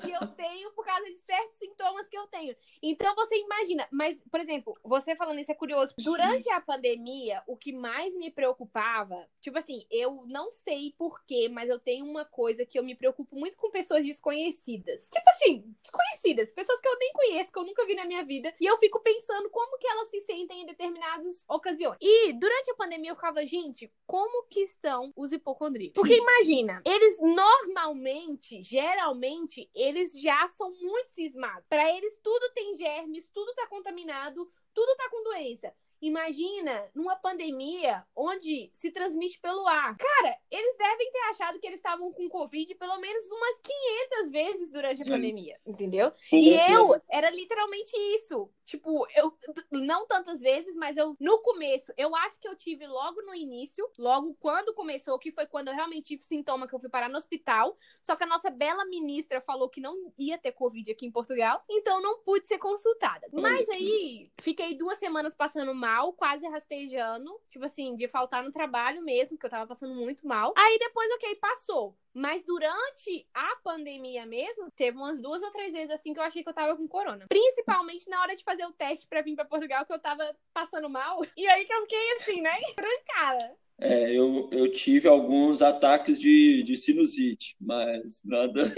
que 0.02 0.12
eu 0.12 0.28
tenho 0.36 0.72
por 0.72 0.86
causa 0.86 1.04
de 1.04 1.18
certos 1.18 1.58
sintomas 1.58 2.08
que 2.08 2.18
eu 2.18 2.28
tenho. 2.28 2.56
Então 2.82 3.14
você 3.16 3.38
imagina, 3.40 3.88
mas, 3.92 4.22
por 4.32 4.40
exemplo, 4.40 4.78
você 4.84 5.16
falando 5.16 5.40
isso 5.40 5.52
é 5.52 5.56
curioso. 5.56 5.94
Durante 6.00 6.50
a 6.52 6.62
pandemia, 6.62 7.44
o 7.48 7.58
que 7.58 7.72
mais 7.72 8.16
me 8.16 8.32
preocupava, 8.32 9.28
tipo 9.42 9.58
assim, 9.58 9.86
eu 9.90 10.24
não 10.28 10.52
sei 10.52 10.94
porquê, 10.98 11.50
mas 11.50 11.70
eu 11.70 11.80
tenho 11.80 12.06
uma 12.06 12.26
coisa 12.26 12.66
que 12.66 12.78
eu 12.78 12.84
me 12.84 12.96
preocupo 12.96 13.36
muito 13.36 13.58
com 13.58 13.70
pessoas 13.80 14.06
desconhecidas. 14.06 15.08
Tipo 15.10 15.30
assim, 15.30 15.76
desconhecidas, 15.82 16.52
pessoas 16.52 16.82
que 16.82 16.88
eu 16.88 16.98
nem 17.00 17.14
conheço, 17.14 17.52
que 17.52 17.60
eu 17.60 17.64
nunca 17.64 17.86
vi 17.86 17.96
na 17.96 18.04
minha 18.04 18.26
vida. 18.26 18.54
E 18.60 18.66
eu 18.66 18.78
fico 18.78 19.00
pensando 19.00 19.50
como 19.50 19.78
que 19.78 19.88
elas 19.88 20.10
se 20.10 20.20
sentem 20.22 20.64
em 20.64 20.66
determinadas 20.66 21.46
ocasiões. 21.48 21.98
E 22.02 22.34
durante 22.34 22.72
a 22.72 22.76
pandemia 22.76 23.12
eu 23.12 23.16
ficava, 23.16 23.46
gente, 23.46 23.90
como 24.06 24.48
que 24.48 24.60
estão 24.60 25.14
os 25.16 25.32
hipocondríacos? 25.32 25.94
Porque 25.96 26.16
imagina, 26.16 26.82
eles 26.86 27.18
normalmente, 27.22 28.62
geralmente, 28.64 29.70
eles 29.74 30.12
já 30.20 30.46
são 30.50 30.70
muito 30.82 31.12
cismados. 31.12 31.66
Para 31.70 31.90
eles, 31.96 32.20
tudo 32.22 32.52
tem 32.54 32.76
germes, 32.76 33.30
tudo 33.30 33.54
tá 33.56 33.66
contaminado, 33.68 34.52
tudo 34.74 34.96
tá 34.98 35.10
com 35.10 35.24
doença. 35.24 35.74
Imagina 36.02 36.90
numa 36.96 37.16
pandemia 37.16 38.06
onde 38.16 38.70
se 38.74 38.92
transmite 38.92 39.40
pelo 39.40 39.68
ar. 39.68 39.98
Cara, 39.98 40.38
eles 40.50 40.78
devem 40.78 41.12
ter 41.12 41.20
achado 41.30 41.60
que 41.60 41.68
eles 41.68 41.80
estavam 41.80 42.12
com 42.14 42.30
Covid 42.30 42.76
pelo 42.76 42.98
menos 43.00 43.26
umas 43.30 43.60
500 43.60 44.32
vezes 44.32 44.72
durante 44.72 45.02
a 45.02 45.06
pandemia, 45.06 45.60
entendeu? 45.66 46.12
E 46.32 46.54
eu 46.54 47.02
era 47.10 47.30
literalmente 47.30 47.96
isso. 48.16 48.50
Tipo, 48.64 49.08
eu 49.16 49.36
não 49.72 50.06
tantas 50.06 50.42
vezes, 50.42 50.76
mas 50.76 50.96
eu 50.96 51.16
no 51.20 51.40
começo, 51.40 51.92
eu 51.98 52.16
acho 52.16 52.40
que 52.40 52.48
eu 52.48 52.56
tive 52.56 52.86
logo 52.86 53.22
no 53.24 53.34
início, 53.34 53.90
logo 53.98 54.36
quando 54.40 54.74
começou, 54.74 55.18
que 55.18 55.32
foi 55.32 55.48
quando 55.48 55.70
eu 55.70 55.74
realmente 55.74 56.10
tive 56.10 56.24
sintoma 56.24 56.68
que 56.68 56.76
eu 56.76 56.80
fui 56.80 56.90
parar 56.90 57.10
no 57.10 57.18
hospital. 57.18 57.78
Só 58.02 58.16
que 58.16 58.24
a 58.24 58.28
nossa 58.28 58.50
bela 58.50 58.86
ministra 58.86 59.42
falou 59.42 59.70
que 59.70 59.82
não 59.82 60.14
ia 60.18 60.38
ter 60.38 60.52
Covid 60.52 60.92
aqui 60.92 61.06
em 61.06 61.12
Portugal, 61.12 61.64
então 61.70 62.02
não 62.02 62.20
pude 62.20 62.48
ser 62.48 62.60
consultada. 62.60 63.28
Mas 63.34 63.68
aí 63.70 64.32
fiquei 64.40 64.76
duas 64.76 65.00
semanas 65.00 65.36
passando 65.36 65.74
mal, 65.74 65.89
quase 66.14 66.48
rastejando, 66.48 67.30
tipo 67.50 67.66
assim, 67.66 67.96
de 67.96 68.08
faltar 68.08 68.44
no 68.44 68.52
trabalho 68.52 69.02
mesmo, 69.02 69.38
que 69.38 69.46
eu 69.46 69.50
tava 69.50 69.68
passando 69.68 69.96
muito 69.96 70.28
mal. 70.28 70.54
Aí 70.58 70.78
depois, 70.80 71.10
ok, 71.12 71.36
passou. 71.36 71.98
Mas 72.14 72.44
durante 72.44 73.28
a 73.34 73.56
pandemia 73.64 74.26
mesmo, 74.26 74.72
teve 74.72 74.98
umas 74.98 75.22
duas 75.22 75.42
ou 75.42 75.52
três 75.52 75.74
vezes 75.74 75.92
assim 75.92 76.14
que 76.14 76.20
eu 76.20 76.24
achei 76.24 76.44
que 76.44 76.50
eu 76.50 76.54
tava 76.54 76.76
com 76.76 76.88
corona. 76.88 77.26
Principalmente 77.30 78.10
na 78.10 78.22
hora 78.22 78.36
de 78.36 78.44
fazer 78.44 78.66
o 78.66 78.74
teste 78.74 79.08
para 79.08 79.22
vir 79.22 79.36
para 79.36 79.46
Portugal, 79.46 79.86
que 79.86 79.94
eu 79.94 80.00
tava 80.00 80.36
passando 80.54 80.90
mal. 80.90 81.22
E 81.38 81.48
aí 81.48 81.66
que 81.66 81.74
eu 81.74 81.82
fiquei 81.82 82.14
assim, 82.16 82.42
né? 82.42 82.52
Trancada. 82.76 83.56
É, 83.82 84.12
eu, 84.14 84.50
eu 84.52 84.70
tive 84.72 85.08
alguns 85.08 85.62
ataques 85.62 86.20
de, 86.20 86.64
de 86.64 86.76
sinusite, 86.76 87.56
mas 87.60 88.22
nada. 88.26 88.74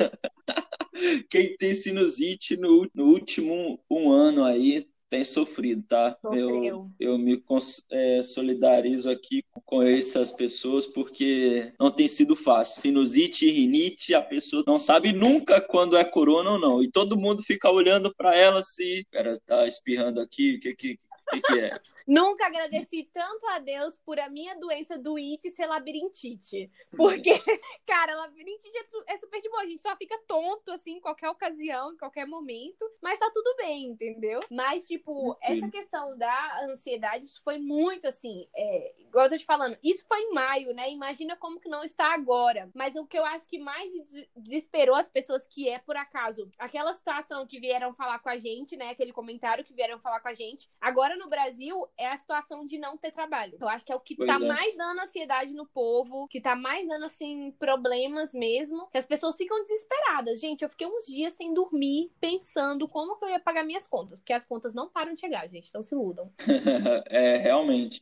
Quem 1.29 1.57
tem 1.57 1.73
sinusite 1.73 2.55
no, 2.55 2.87
no 2.93 3.05
último 3.05 3.83
um 3.89 4.11
ano 4.11 4.43
aí 4.43 4.85
tem 5.11 5.25
sofrido, 5.25 5.83
tá? 5.89 6.17
Eu, 6.31 6.85
eu 6.97 7.17
me 7.17 7.43
é, 7.91 8.23
solidarizo 8.23 9.09
aqui 9.09 9.43
com 9.65 9.83
essas 9.83 10.31
pessoas 10.31 10.87
porque 10.87 11.73
não 11.77 11.91
tem 11.91 12.07
sido 12.07 12.33
fácil. 12.33 12.81
Sinusite 12.81 13.51
rinite, 13.51 14.15
a 14.15 14.21
pessoa 14.21 14.63
não 14.65 14.79
sabe 14.79 15.11
nunca 15.11 15.59
quando 15.59 15.97
é 15.97 16.05
corona 16.05 16.51
ou 16.51 16.59
não. 16.59 16.81
E 16.81 16.89
todo 16.89 17.19
mundo 17.19 17.43
fica 17.43 17.69
olhando 17.69 18.15
para 18.15 18.37
ela 18.37 18.63
se, 18.63 19.05
cara, 19.11 19.37
tá 19.45 19.67
espirrando 19.67 20.21
aqui, 20.21 20.55
o 20.55 20.59
que 20.61 20.73
que 20.75 20.99
que, 21.31 21.41
que 21.41 21.59
é? 21.59 21.81
Nunca 22.07 22.45
agradeci 22.47 23.09
tanto 23.11 23.47
a 23.47 23.59
Deus 23.59 23.97
por 24.05 24.19
a 24.19 24.29
minha 24.29 24.55
doença 24.55 24.97
do 24.97 25.17
IT 25.17 25.49
ser 25.51 25.67
labirintite. 25.67 26.71
Porque, 26.95 27.31
cara, 27.85 28.15
labirintite 28.15 28.77
é, 28.77 29.13
é, 29.13 29.17
super 29.17 29.41
de 29.41 29.49
boa. 29.49 29.61
A 29.63 29.65
gente 29.65 29.81
só 29.81 29.95
fica 29.95 30.19
tonto, 30.27 30.71
assim, 30.71 30.97
em 30.97 31.01
qualquer 31.01 31.29
ocasião, 31.29 31.93
em 31.93 31.97
qualquer 31.97 32.27
momento. 32.27 32.85
Mas 33.01 33.19
tá 33.19 33.29
tudo 33.33 33.55
bem, 33.57 33.87
entendeu? 33.87 34.39
Mas, 34.49 34.87
tipo, 34.87 35.37
essa 35.41 35.69
questão 35.69 36.17
da 36.17 36.65
ansiedade, 36.65 37.25
isso 37.25 37.41
foi 37.43 37.57
muito, 37.57 38.07
assim, 38.07 38.47
é, 38.55 38.93
igual 38.99 39.25
eu 39.25 39.31
tô 39.31 39.37
te 39.37 39.45
falando, 39.45 39.77
isso 39.83 40.05
foi 40.07 40.19
em 40.19 40.33
maio, 40.33 40.73
né? 40.73 40.89
Imagina 40.91 41.35
como 41.35 41.59
que 41.59 41.69
não 41.69 41.83
está 41.83 42.13
agora. 42.13 42.69
Mas 42.73 42.95
o 42.95 43.05
que 43.05 43.17
eu 43.17 43.25
acho 43.25 43.47
que 43.47 43.59
mais 43.59 43.89
desesperou 44.35 44.95
as 44.95 45.07
pessoas, 45.07 45.45
que 45.47 45.69
é, 45.69 45.79
por 45.79 45.95
acaso, 45.95 46.49
aquela 46.57 46.93
situação 46.93 47.45
que 47.45 47.59
vieram 47.59 47.93
falar 47.93 48.19
com 48.19 48.29
a 48.29 48.37
gente, 48.37 48.75
né? 48.75 48.89
Aquele 48.89 49.13
comentário 49.13 49.63
que 49.63 49.73
vieram 49.73 49.99
falar 49.99 50.19
com 50.19 50.27
a 50.27 50.33
gente. 50.33 50.69
Agora, 50.79 51.15
no 51.21 51.29
Brasil 51.29 51.87
é 51.97 52.07
a 52.07 52.17
situação 52.17 52.65
de 52.65 52.77
não 52.77 52.97
ter 52.97 53.11
trabalho. 53.11 53.57
Eu 53.59 53.67
acho 53.67 53.85
que 53.85 53.91
é 53.91 53.95
o 53.95 53.99
que 53.99 54.15
pois 54.15 54.27
tá 54.27 54.35
é. 54.35 54.39
mais 54.39 54.75
dando 54.75 55.01
ansiedade 55.01 55.53
no 55.53 55.65
povo, 55.65 56.27
que 56.27 56.41
tá 56.41 56.55
mais 56.55 56.87
dando, 56.87 57.05
assim, 57.05 57.53
problemas 57.59 58.33
mesmo, 58.33 58.87
que 58.91 58.97
as 58.97 59.05
pessoas 59.05 59.37
ficam 59.37 59.61
desesperadas. 59.61 60.39
Gente, 60.39 60.63
eu 60.63 60.69
fiquei 60.69 60.87
uns 60.87 61.05
dias 61.05 61.33
sem 61.33 61.53
dormir, 61.53 62.11
pensando 62.19 62.87
como 62.87 63.17
que 63.17 63.25
eu 63.25 63.29
ia 63.29 63.39
pagar 63.39 63.63
minhas 63.63 63.87
contas, 63.87 64.19
porque 64.19 64.33
as 64.33 64.45
contas 64.45 64.73
não 64.73 64.89
param 64.89 65.13
de 65.13 65.19
chegar, 65.19 65.47
gente, 65.47 65.69
então 65.69 65.83
se 65.83 65.93
iludam. 65.93 66.31
é, 67.07 67.37
realmente. 67.37 68.01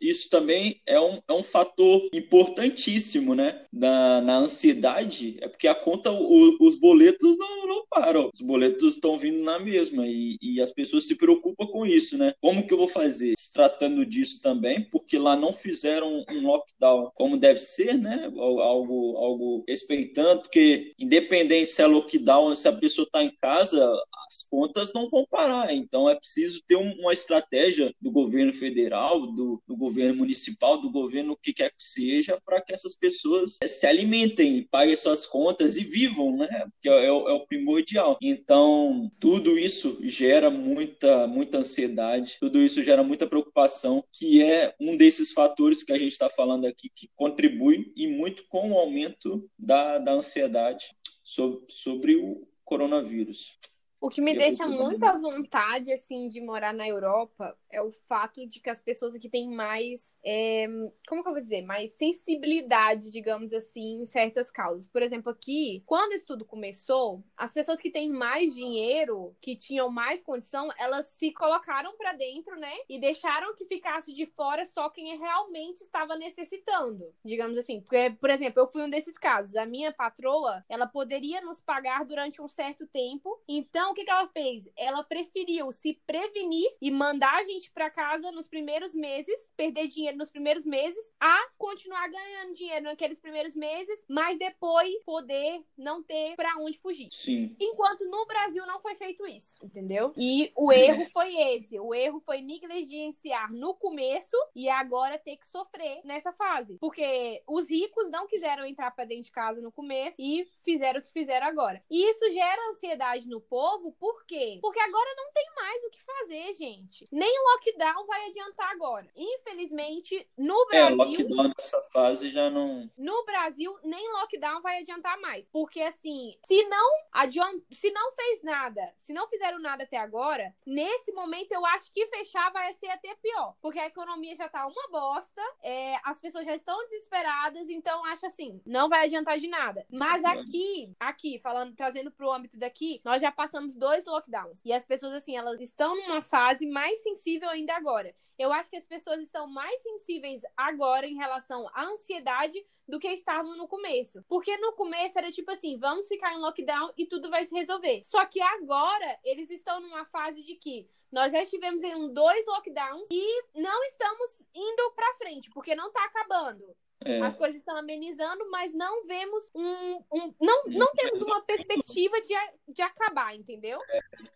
Isso 0.00 0.28
também 0.28 0.80
é 0.86 0.98
um, 1.00 1.20
é 1.26 1.32
um 1.32 1.42
fator 1.42 2.08
importantíssimo, 2.12 3.34
né? 3.34 3.64
Na, 3.72 4.20
na 4.20 4.36
ansiedade, 4.38 5.38
é 5.40 5.48
porque 5.48 5.68
a 5.68 5.74
conta, 5.74 6.10
o, 6.10 6.56
os 6.60 6.76
boletos 6.76 7.38
não, 7.38 7.66
não 7.66 7.86
param. 7.88 8.30
Os 8.32 8.40
boletos 8.40 8.94
estão 8.94 9.16
vindo 9.16 9.42
na 9.42 9.58
mesma 9.58 10.06
e, 10.06 10.36
e 10.40 10.60
as 10.60 10.72
pessoas 10.72 11.06
se 11.06 11.14
preocupam 11.14 11.66
com 11.66 11.86
isso, 11.86 12.18
né? 12.18 12.23
Né? 12.24 12.34
Como 12.40 12.66
que 12.66 12.72
eu 12.72 12.78
vou 12.78 12.88
fazer? 12.88 13.34
Se 13.38 13.52
tratando 13.52 14.04
disso 14.06 14.40
também, 14.42 14.88
porque 14.90 15.18
lá 15.18 15.36
não 15.36 15.52
fizeram 15.52 16.24
um 16.30 16.46
lockdown 16.46 17.10
como 17.14 17.36
deve 17.36 17.60
ser, 17.60 17.98
né? 17.98 18.30
Algo, 18.36 19.16
algo 19.16 19.64
respeitando, 19.68 20.42
porque 20.42 20.92
independente 20.98 21.72
se 21.72 21.82
é 21.82 21.86
lockdown, 21.86 22.54
se 22.54 22.68
a 22.68 22.72
pessoa 22.72 23.04
está 23.04 23.22
em 23.22 23.34
casa, 23.40 23.80
as 24.28 24.42
contas 24.42 24.92
não 24.92 25.08
vão 25.08 25.26
parar. 25.28 25.72
Então 25.74 26.08
é 26.08 26.14
preciso 26.14 26.62
ter 26.66 26.76
uma 26.76 27.12
estratégia 27.12 27.92
do 28.00 28.10
governo 28.10 28.52
federal, 28.52 29.26
do, 29.26 29.62
do 29.66 29.76
governo 29.76 30.16
municipal, 30.16 30.80
do 30.80 30.90
governo 30.90 31.32
o 31.32 31.36
que 31.36 31.52
quer 31.52 31.70
que 31.70 31.82
seja, 31.82 32.40
para 32.44 32.60
que 32.60 32.72
essas 32.72 32.94
pessoas 32.94 33.58
se 33.64 33.86
alimentem, 33.86 34.66
paguem 34.70 34.96
suas 34.96 35.26
contas 35.26 35.76
e 35.76 35.84
vivam, 35.84 36.36
né? 36.36 36.66
Que 36.80 36.88
é, 36.88 37.04
é, 37.04 37.06
é 37.06 37.10
o 37.10 37.46
primordial. 37.46 38.16
Então 38.22 39.10
tudo 39.18 39.58
isso 39.58 39.98
gera 40.02 40.50
muita, 40.50 41.26
muita 41.26 41.58
ansiedade, 41.58 42.13
tudo 42.40 42.58
isso 42.58 42.82
gera 42.82 43.02
muita 43.02 43.26
preocupação, 43.26 44.04
que 44.12 44.42
é 44.42 44.74
um 44.80 44.96
desses 44.96 45.32
fatores 45.32 45.82
que 45.82 45.92
a 45.92 45.98
gente 45.98 46.12
está 46.12 46.28
falando 46.28 46.66
aqui 46.66 46.90
que 46.94 47.08
contribui 47.14 47.92
e 47.96 48.06
muito 48.06 48.46
com 48.48 48.72
o 48.72 48.78
aumento 48.78 49.48
da, 49.58 49.98
da 49.98 50.12
ansiedade 50.12 50.86
sobre, 51.22 51.64
sobre 51.68 52.16
o 52.16 52.46
coronavírus. 52.64 53.58
O 54.00 54.08
que 54.10 54.20
me 54.20 54.36
deixa 54.36 54.66
muito 54.66 55.02
à 55.02 55.16
vontade, 55.18 55.90
assim, 55.90 56.28
de 56.28 56.40
morar 56.40 56.74
na 56.74 56.86
Europa 56.86 57.56
é 57.74 57.82
o 57.82 57.92
fato 58.06 58.46
de 58.46 58.60
que 58.60 58.70
as 58.70 58.80
pessoas 58.80 59.14
aqui 59.14 59.28
têm 59.28 59.50
mais 59.50 60.14
é, 60.24 60.66
como 61.06 61.22
que 61.22 61.28
eu 61.28 61.34
vou 61.34 61.42
dizer, 61.42 61.62
mais 61.62 61.92
sensibilidade, 61.92 63.10
digamos 63.10 63.52
assim, 63.52 64.00
em 64.00 64.06
certas 64.06 64.50
causas. 64.50 64.88
Por 64.88 65.02
exemplo, 65.02 65.30
aqui, 65.30 65.82
quando 65.84 66.12
isso 66.12 66.26
tudo 66.26 66.44
começou, 66.44 67.22
as 67.36 67.52
pessoas 67.52 67.80
que 67.80 67.90
têm 67.90 68.10
mais 68.10 68.54
dinheiro, 68.54 69.36
que 69.40 69.54
tinham 69.54 69.90
mais 69.90 70.22
condição, 70.22 70.68
elas 70.78 71.06
se 71.06 71.30
colocaram 71.32 71.96
para 71.96 72.14
dentro, 72.14 72.56
né? 72.56 72.72
E 72.88 72.98
deixaram 72.98 73.54
que 73.54 73.66
ficasse 73.66 74.14
de 74.14 74.26
fora 74.26 74.64
só 74.64 74.88
quem 74.88 75.18
realmente 75.18 75.82
estava 75.82 76.16
necessitando, 76.16 77.12
digamos 77.24 77.58
assim. 77.58 77.80
Porque, 77.80 78.16
por 78.18 78.30
exemplo, 78.30 78.62
eu 78.62 78.70
fui 78.70 78.82
um 78.82 78.90
desses 78.90 79.18
casos. 79.18 79.54
A 79.56 79.66
minha 79.66 79.92
patroa, 79.92 80.64
ela 80.68 80.86
poderia 80.86 81.40
nos 81.42 81.60
pagar 81.60 82.04
durante 82.04 82.40
um 82.40 82.48
certo 82.48 82.86
tempo. 82.86 83.42
Então, 83.46 83.90
o 83.90 83.94
que, 83.94 84.04
que 84.04 84.10
ela 84.10 84.28
fez? 84.28 84.68
Ela 84.76 85.04
preferiu 85.04 85.70
se 85.70 86.00
prevenir 86.06 86.70
e 86.80 86.90
mandar 86.90 87.34
a 87.34 87.44
gente 87.44 87.63
gente 87.64 87.70
para 87.72 87.90
casa 87.90 88.30
nos 88.32 88.46
primeiros 88.46 88.94
meses, 88.94 89.34
perder 89.56 89.86
dinheiro 89.86 90.16
nos 90.16 90.30
primeiros 90.30 90.66
meses, 90.66 91.02
a 91.18 91.48
continuar 91.56 92.08
ganhando 92.08 92.54
dinheiro 92.54 92.84
naqueles 92.84 93.18
primeiros 93.18 93.54
meses, 93.54 94.04
mas 94.08 94.38
depois 94.38 95.02
poder 95.04 95.64
não 95.76 96.02
ter 96.02 96.36
para 96.36 96.56
onde 96.58 96.78
fugir. 96.78 97.08
Sim. 97.10 97.56
Enquanto 97.58 98.04
no 98.04 98.26
Brasil 98.26 98.66
não 98.66 98.80
foi 98.80 98.94
feito 98.94 99.26
isso, 99.26 99.56
entendeu? 99.62 100.12
E 100.16 100.52
o 100.54 100.70
erro 100.72 101.04
foi 101.12 101.34
esse. 101.34 101.78
O 101.78 101.94
erro 101.94 102.20
foi 102.20 102.40
negligenciar 102.40 103.52
no 103.52 103.74
começo 103.74 104.36
e 104.54 104.68
agora 104.68 105.18
ter 105.18 105.36
que 105.36 105.46
sofrer 105.46 106.00
nessa 106.04 106.32
fase. 106.32 106.76
Porque 106.78 107.42
os 107.46 107.70
ricos 107.70 108.10
não 108.10 108.26
quiseram 108.26 108.64
entrar 108.64 108.90
para 108.90 109.04
dentro 109.04 109.24
de 109.24 109.32
casa 109.32 109.60
no 109.60 109.72
começo 109.72 110.20
e 110.20 110.46
fizeram 110.62 111.00
o 111.00 111.02
que 111.02 111.12
fizeram 111.12 111.46
agora. 111.46 111.82
E 111.90 112.10
isso 112.10 112.30
gera 112.30 112.70
ansiedade 112.70 113.28
no 113.28 113.40
povo, 113.40 113.92
por 113.92 114.24
quê? 114.26 114.58
Porque 114.60 114.80
agora 114.80 115.14
não 115.16 115.32
tem 115.32 115.46
mais 115.56 115.84
o 115.84 115.90
que 115.90 116.02
fazer, 116.02 116.54
gente. 116.54 117.08
Nem 117.10 117.30
o 117.30 117.53
lockdown 117.54 118.06
vai 118.06 118.26
adiantar 118.28 118.70
agora. 118.70 119.06
Infelizmente, 119.16 120.28
no 120.36 120.54
É, 120.72 120.90
Brasil. 120.90 120.96
lockdown 120.96 121.52
nessa 121.56 121.82
fase 121.92 122.30
já 122.30 122.50
não. 122.50 122.90
No 122.96 123.24
Brasil, 123.24 123.76
nem 123.84 124.12
lockdown 124.14 124.60
vai 124.60 124.78
adiantar 124.80 125.20
mais. 125.20 125.48
Porque, 125.50 125.80
assim, 125.80 126.36
se 126.46 126.64
não 126.64 126.90
adiant... 127.12 127.62
se 127.72 127.90
não 127.90 128.12
fez 128.14 128.42
nada, 128.42 128.92
se 128.98 129.12
não 129.12 129.28
fizeram 129.28 129.58
nada 129.60 129.84
até 129.84 129.96
agora, 129.96 130.54
nesse 130.66 131.12
momento 131.12 131.52
eu 131.52 131.64
acho 131.66 131.92
que 131.92 132.06
fechar 132.08 132.50
vai 132.52 132.72
ser 132.74 132.88
até 132.88 133.14
pior. 133.16 133.54
Porque 133.60 133.78
a 133.78 133.86
economia 133.86 134.34
já 134.36 134.48
tá 134.48 134.66
uma 134.66 134.88
bosta, 134.88 135.42
é, 135.62 135.96
as 136.04 136.20
pessoas 136.20 136.44
já 136.44 136.54
estão 136.54 136.76
desesperadas, 136.88 137.68
então 137.68 138.04
acho 138.06 138.26
assim, 138.26 138.60
não 138.66 138.88
vai 138.88 139.04
adiantar 139.06 139.38
de 139.38 139.48
nada. 139.48 139.86
Mas 139.90 140.24
aqui, 140.24 140.94
aqui, 140.98 141.38
falando, 141.38 141.74
trazendo 141.74 142.10
pro 142.10 142.30
âmbito 142.32 142.58
daqui, 142.58 143.00
nós 143.04 143.20
já 143.22 143.30
passamos 143.30 143.74
dois 143.74 144.04
lockdowns. 144.04 144.62
E 144.64 144.72
as 144.72 144.84
pessoas, 144.84 145.12
assim, 145.12 145.36
elas 145.36 145.60
estão 145.60 145.94
numa 145.96 146.22
fase 146.22 146.66
mais 146.66 147.02
sensível 147.02 147.33
ainda 147.42 147.74
agora. 147.74 148.14
Eu 148.38 148.52
acho 148.52 148.68
que 148.68 148.76
as 148.76 148.86
pessoas 148.86 149.20
estão 149.20 149.46
mais 149.46 149.80
sensíveis 149.80 150.42
agora 150.56 151.06
em 151.06 151.14
relação 151.14 151.68
à 151.72 151.84
ansiedade 151.84 152.58
do 152.86 152.98
que 152.98 153.08
estavam 153.08 153.56
no 153.56 153.68
começo. 153.68 154.24
Porque 154.28 154.56
no 154.56 154.72
começo 154.72 155.18
era 155.18 155.30
tipo 155.30 155.50
assim, 155.52 155.78
vamos 155.78 156.08
ficar 156.08 156.34
em 156.34 156.40
lockdown 156.40 156.92
e 156.96 157.06
tudo 157.06 157.30
vai 157.30 157.44
se 157.44 157.54
resolver. 157.54 158.02
Só 158.04 158.26
que 158.26 158.40
agora 158.40 159.18
eles 159.24 159.50
estão 159.50 159.80
numa 159.80 160.04
fase 160.06 160.42
de 160.42 160.56
que 160.56 160.88
nós 161.12 161.32
já 161.32 161.42
estivemos 161.42 161.82
em 161.84 162.12
dois 162.12 162.44
lockdowns 162.46 163.08
e 163.08 163.44
não 163.54 163.84
estamos 163.84 164.42
indo 164.52 164.90
pra 164.96 165.14
frente, 165.14 165.48
porque 165.50 165.74
não 165.76 165.92
tá 165.92 166.04
acabando. 166.04 166.76
É. 167.04 167.20
As 167.20 167.36
coisas 167.36 167.56
estão 167.56 167.76
amenizando, 167.76 168.48
mas 168.50 168.72
não 168.74 169.06
vemos 169.06 169.50
um. 169.54 169.96
um 170.12 170.34
não, 170.40 170.64
não 170.66 170.92
temos 170.94 171.26
uma 171.26 171.42
perspectiva 171.42 172.20
de, 172.22 172.34
a- 172.34 172.52
de 172.68 172.82
acabar, 172.82 173.34
entendeu? 173.34 173.78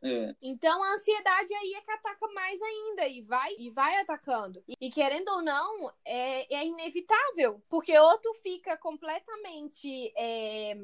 É. 0.03 0.35
Então 0.43 0.83
a 0.83 0.95
ansiedade 0.95 1.55
aí 1.55 1.75
é 1.75 1.81
que 1.81 1.91
ataca 1.91 2.29
mais 2.29 2.61
ainda 2.61 3.07
e 3.09 3.23
vai 3.23 3.55
e 3.59 3.71
vai 3.71 4.00
atacando. 4.00 4.62
E, 4.69 4.75
e 4.81 4.91
querendo 4.91 5.29
ou 5.31 5.43
não, 5.43 5.91
é, 6.05 6.55
é 6.55 6.67
inevitável. 6.67 7.62
Porque 7.69 7.97
ou 7.99 8.19
tu 8.19 8.35
fica 8.43 8.77
completamente 8.77 10.12
é, 10.17 10.77